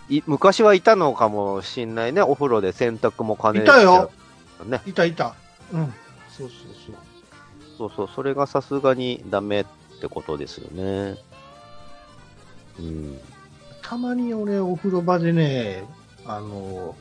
[0.09, 4.11] い昔はいたのかもしんないね、お風呂で洗濯も兼ねいたよ
[4.65, 4.81] ね。
[4.85, 5.35] いたいた。
[5.71, 5.93] うん。
[6.29, 6.49] そうそう
[6.85, 6.95] そう。
[7.77, 9.65] そうそう、それがさすがにダメっ
[9.99, 11.17] てことですよね。
[12.79, 13.19] うん。
[13.81, 15.83] たまに俺、お風呂場でね、
[16.25, 16.95] あの、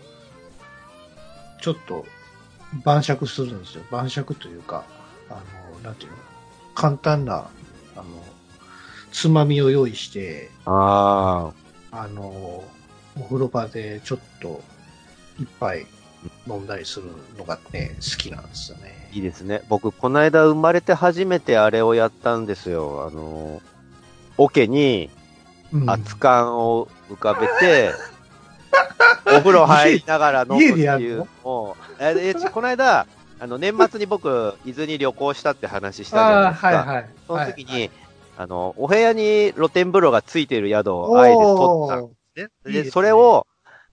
[1.61, 2.07] ちょっと、
[2.85, 3.85] 晩酌するんですよ。
[3.91, 4.85] 晩酌というか、
[5.31, 5.35] あ
[5.75, 6.17] の、なんていうの、
[6.75, 7.49] 簡単な、
[7.97, 8.05] あの、
[9.13, 11.53] つまみを用意して、あ
[11.93, 12.65] あの、
[13.19, 14.63] お風呂場でちょっと、
[15.39, 15.87] 一杯
[16.47, 19.15] 飲んだりするのがね、好きなんですよねあ、。
[19.15, 19.63] いいですね。
[19.69, 23.09] 僕、この間生まれて初めてあれをやったんですよ。
[23.11, 23.61] あの、
[24.37, 25.11] 桶に
[25.73, 27.93] うん熱燗を浮かべて、
[29.27, 31.29] お風呂入りながら飲むっていうの？
[31.45, 33.07] のを、えこの間、
[33.41, 36.67] あの、年末に僕、伊豆に旅行したって話したじゃないですか。
[36.69, 37.09] はいはい。
[37.27, 37.91] その時に、はい
[38.37, 42.49] あの、お部屋に露天風呂がついている宿をあえて取ったね。
[42.65, 43.47] でいいですねそれを、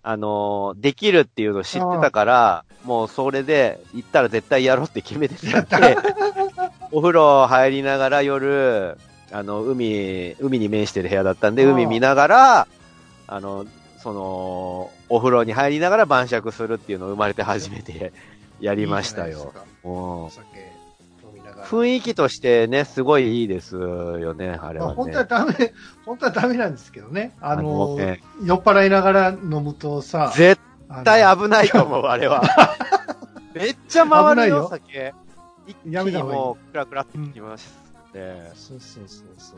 [0.03, 5.97] あの、できるっていうのを知ってたから、もうそれで行ったら絶対やろうって決めてたんで、
[6.91, 8.97] お風呂入りながら夜、
[9.31, 12.67] あの、海、海に面してる部屋だったんで、海見ながら、
[13.27, 13.65] あの、
[13.99, 18.11] その、お風呂に入りながら晩酌するっていうのを生まれて初めて
[18.59, 19.27] やりましたよ。
[19.27, 19.65] いいじゃないですか
[20.50, 20.50] う。
[21.65, 24.79] 雰囲気としてね、すごいいいですよね、あれはね。
[24.79, 25.53] まあ本当はダメ、
[26.05, 27.35] 本当はダメなんですけどね。
[27.41, 30.61] あの、あのね酔っ払いながら飲むとさ、絶
[31.03, 32.43] 対危ないと思う、あれは。
[33.53, 35.13] めっちゃ回るよ、よ酒。
[35.67, 37.65] 一気にもう、クラクラってきまし
[38.13, 38.51] たね。
[38.55, 39.57] そうそうそうそう。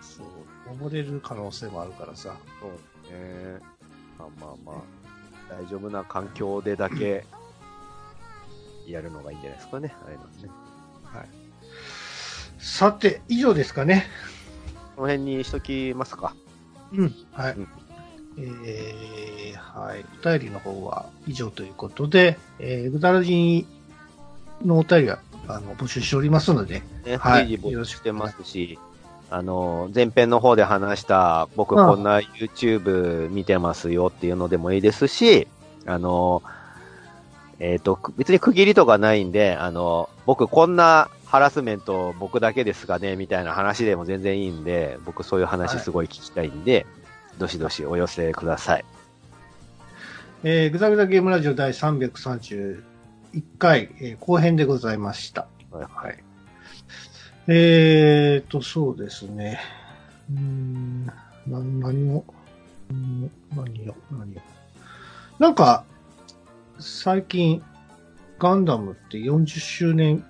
[0.00, 2.34] そう、溺れる可能性もあるからさ。
[2.60, 2.70] そう
[3.12, 3.60] ね。
[4.18, 7.24] まあまあまあ、大丈夫な環境でだけ、
[8.86, 10.62] やるのがいいんじゃないですかね、あれなんね。
[12.62, 14.06] さて、以上ですかね。
[14.94, 16.34] この辺にしときますか。
[16.92, 17.14] うん。
[17.32, 17.54] はい。
[17.54, 17.68] うん
[18.64, 20.04] えー、はい。
[20.24, 23.66] お便りの方は以上ということで、えー、ぐだらじ
[24.64, 25.18] のお便りは、
[25.48, 28.78] あの、募集しておりますので、ね、はい随時募集してますし、
[29.28, 35.48] あの、前編の方で話した、僕うんこんな YouTube 見てますよっていうのでもいいですし、
[35.84, 36.42] あの、
[37.58, 46.86] えっ、と、く別に区切りとかないんで、あの、僕こんなハラスメント僕だけですかねみたいな話でも全然いいんで、僕そういう話すごい聞きたいんで、
[47.38, 48.84] どしどしお寄せください。
[50.44, 52.82] えー、ぐだぐだゲームラジオ第331
[53.58, 55.46] 回、えー後編でございました。
[55.70, 56.18] はいはい。
[57.48, 59.60] えーと、そうですね。
[60.30, 61.12] うーん、な、
[61.46, 62.24] 何を、
[62.90, 64.40] うん何を、何を。
[65.38, 65.84] なんか、
[66.82, 67.62] 最近、
[68.38, 70.24] ガンダムって40周年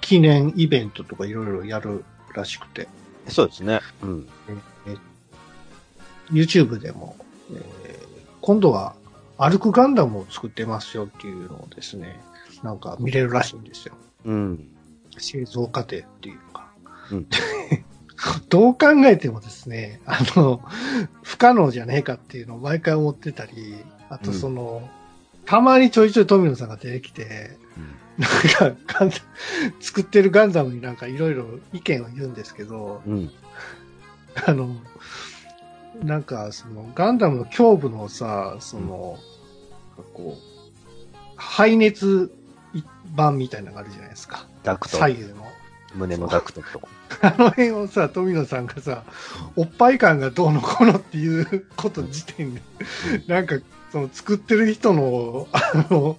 [0.00, 2.88] 記念イベントとかいろいろやるらしくて、
[3.28, 3.80] そうですね。
[4.02, 4.28] うん。
[4.86, 4.96] え
[6.30, 7.16] YouTube でも、
[7.52, 8.12] えー
[8.42, 8.96] 今度は
[9.38, 12.20] 歩くガンダムを作ってますよっていうのをですね、
[12.64, 13.94] なんか見れるらしいんですよ。
[14.24, 14.68] うん。
[15.16, 16.72] 製造過程っていうか。
[17.12, 17.26] うん
[18.48, 20.62] どう考えてもですね、あの、
[21.22, 23.74] 不可能じゃねえかっていうのを毎回思ってたり、
[24.12, 24.88] あとその、
[25.46, 27.56] たまにちょいちょい富野さんが出てきて、
[28.18, 29.16] なんかガンダ、
[29.80, 33.30] 作ってるガンダムになんかいろいろ意見を言うんですけど、うん。
[34.46, 34.76] あの、
[36.02, 39.18] なんか、その、ガンダムの胸部のさ、その、
[39.96, 42.30] なんかこう、排熱
[43.14, 44.46] 版みたいなのがあるじゃないですか。
[44.62, 44.98] ダクト。
[44.98, 45.46] 左右の。
[45.94, 46.88] 胸のダクトと。
[47.22, 49.04] あの辺をさ、富野さんがさ、
[49.56, 52.62] おっぱい感がどうのこうのっていうこと時点で、
[53.26, 53.56] なんか、
[53.92, 56.18] その作ってる人の、 あの、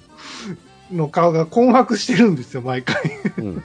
[0.91, 3.01] の顔が困惑してるんですよ、毎回。
[3.39, 3.63] うん。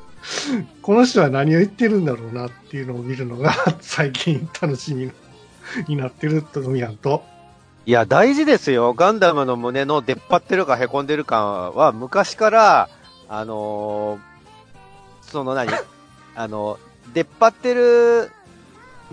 [0.82, 5.10] この人は何を言ってるんだろうなっていうのを見るのが 最近楽しみ
[5.88, 7.24] になってると富やんと。
[7.86, 8.94] いや、大事ですよ。
[8.94, 12.88] ガンダムの胸の出っ張ってるか凹んでるかは、昔から、
[13.28, 14.34] あのー
[15.30, 15.68] その何？
[16.36, 16.78] あの、
[17.12, 18.30] 出っ張ってる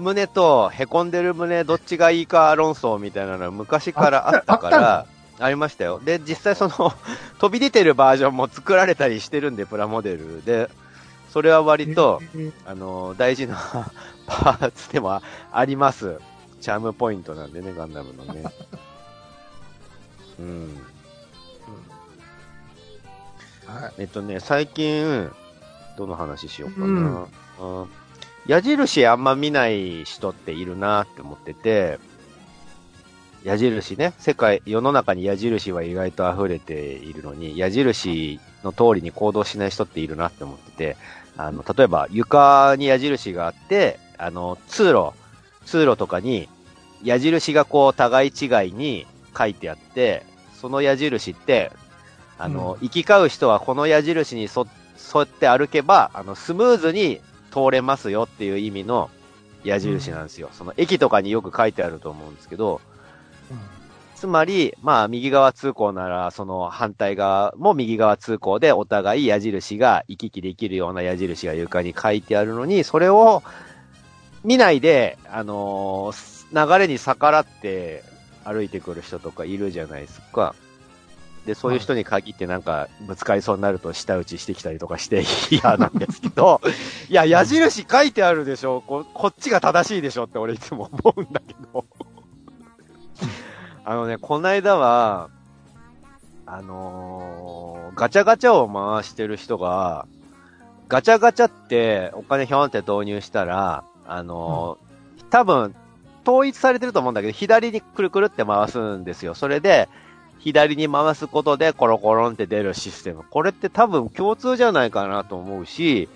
[0.01, 5.05] 胸と凹んでる胸、どっちがいいか論争みたいなのは昔からあったから、
[5.39, 5.99] ありましたよ。
[6.03, 6.93] で、実際その、
[7.39, 10.69] 飛び出てるバージョンも作られたりしてるんで、プラモデルで、
[11.31, 13.55] それは割と、えーあの、大事な
[14.27, 15.21] パーツでも
[15.51, 16.19] あります。
[16.59, 18.43] チャームポイントなんでね、ガンダムのね。
[20.39, 20.77] うん。
[23.65, 25.31] はいえっとね、最近、
[25.97, 26.85] どの話しようかな。
[26.85, 27.27] うん
[27.59, 27.85] あ
[28.47, 31.99] 矢印あんま見ない人っているなって思ってて、
[33.43, 40.97] 矢印ね、世界、世の中に矢印は意外と溢れているのに、矢印の通りに行動しない人っているなって思ってて、
[41.37, 45.13] あの、例えば床に矢印があって、あの、通路、
[45.65, 46.49] 通路とかに
[47.03, 50.23] 矢印がこう互い違いに書いてあって、
[50.59, 51.71] その矢印って、
[52.37, 54.65] あの、行き交う人はこの矢印に沿
[55.15, 57.21] 沿って歩けば、あの、スムーズに
[57.51, 59.09] 通れますよっていう意味の
[59.63, 60.49] 矢印なんですよ。
[60.53, 62.81] その駅とかによく書いてあると思うんですけど、
[64.15, 73.41] つまり、まあ、右側通行なら、その反対側も右側通行で、お互い矢印が行き来できるような矢印が床に書いてあるのに、それを
[74.43, 78.03] 見ないで、あのー流れに逆らって
[78.43, 80.53] 歩いてくる人とかいるじゃないですか。
[81.45, 86.61] で、そういう人に限ってなんか、ぶつかりそうになると舌打ちしてきたりとかして 嫌なんですけど、
[87.09, 91.85] いや、矢印書いてあるでしょここっちが正しいでしょって俺いつも思うんだけど。
[93.83, 95.29] あのね、こないだは、
[96.45, 100.05] あのーガチャガチャを回してる人が、
[100.87, 104.91] ガチャガチャってお金ひょんって導入したら、あのー
[105.29, 105.75] 多分、
[106.25, 109.33] 統一されてると思うんだけど、左にくるくるって回すんですよ。
[109.33, 109.89] それで、
[110.43, 113.23] 左に回すことでコロコロンって出るシステム。
[113.29, 116.09] これって多分共通じゃないかなと思うし、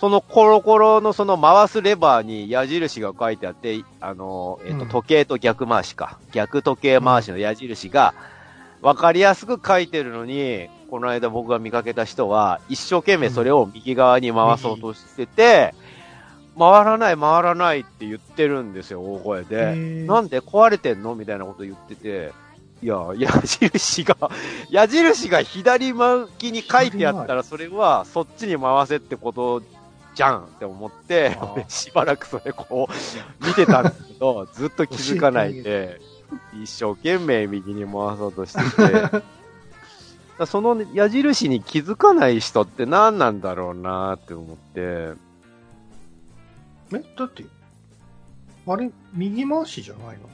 [0.00, 6.18] そのコロコロのその回すレバーに矢印が書いてあって、あの、えっ、と、うん時計と逆回しか。
[6.32, 8.14] 逆時計回しの矢印が、
[8.80, 15.74] わかりやすく書いてるのに、この間僕が見かけた人は、一生懸命それを右側に回そうとしてて、
[16.58, 19.74] 回らない回らないって言ってるんですよ、大声で。
[20.06, 21.14] なんで壊れてんの？
[21.14, 22.32] みたいなこと言ってて、
[22.82, 24.16] いや、矢印が、
[24.68, 29.62] 矢印が左向きに書いてあったら、それはそっちに回せってこと
[30.14, 36.00] じゃんって思って しばらくそれこう、見てたんだけど、 ずっと気づかないで、
[36.60, 39.20] 一生懸命右に回そうとして
[40.40, 45.12] て、その矢印に気づかない人って何なんだろうなって思って、
[46.94, 47.44] え、だって、
[48.66, 50.28] あれ、右回しじゃないの？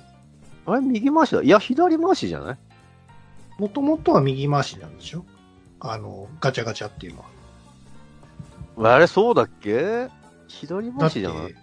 [0.71, 1.43] あれ右回しだ。
[1.43, 2.59] いや、左回しじゃない？
[3.59, 5.25] もともとは右回しなんでしょ？
[5.81, 7.25] あの、ガチャガチャっていうの
[8.77, 8.95] は。
[8.95, 10.09] あれ、そうだっけ？
[10.47, 11.55] 左回しじゃない、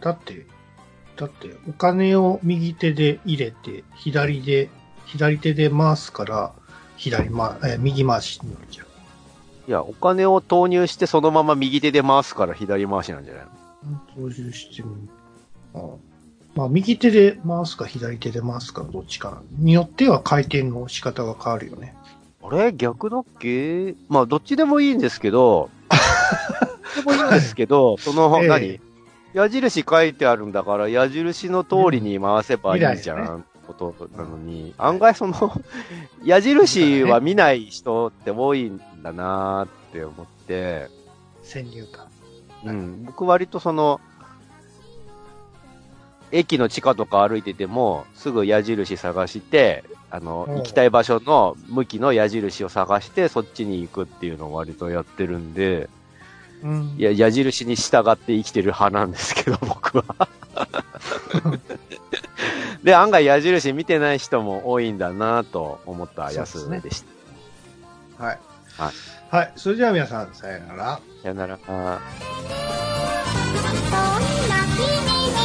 [0.00, 0.46] だって、
[1.16, 4.70] だって、お金を右手で入れて、左で、
[5.06, 6.52] 左手で回すから、
[6.96, 8.86] 左ま、え、右回しになるじゃん。
[8.86, 8.88] い
[9.72, 14.30] や、お金を投入してそのまま右手で回すから左回しなんじゃないの？
[14.30, 15.08] 操縦してみ
[15.74, 16.00] うん
[16.54, 21.94] まあ、右手で回すか左手で回すかどっちかなによっては回転の仕方が変わるよね。
[22.42, 22.72] あれ？
[22.72, 23.94] 逆だっけ？
[24.08, 28.48] まあ、どっちでもいいんですけど、 どっちでもいいんですけど、その、ええ。
[28.48, 28.80] 何？
[29.32, 35.52] 矢印書いてあるんだから、矢印の通りに回せばいいじゃん、うんことなのに、案外その、
[36.24, 40.88] 矢印は見ない人って多いんだなーって思って、
[41.42, 42.06] 先入観。
[42.64, 44.00] うん、僕割とその、
[46.32, 55.88] 駅の地下とか歩いてても、すぐ矢印探して、あの、行きたい場所の向きの矢印を探して、そっちに行くっていうのを割とやってるんで、
[56.62, 60.28] うんいや、矢印に従って生きてる派なんですけど、僕は。
[62.84, 67.04] で、案外矢印見てない人も多いんだなと思った安そうですねでし
[68.18, 68.24] た。
[68.24, 68.38] はい。
[68.76, 68.92] はい。
[69.36, 69.52] はい。
[69.56, 71.00] それでは皆さん、さよなら。
[71.22, 71.58] さよなら。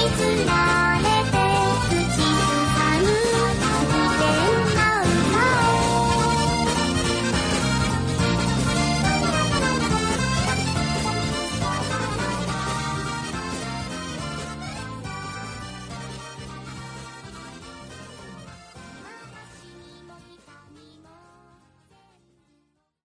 [0.06, 0.85] そんな君につら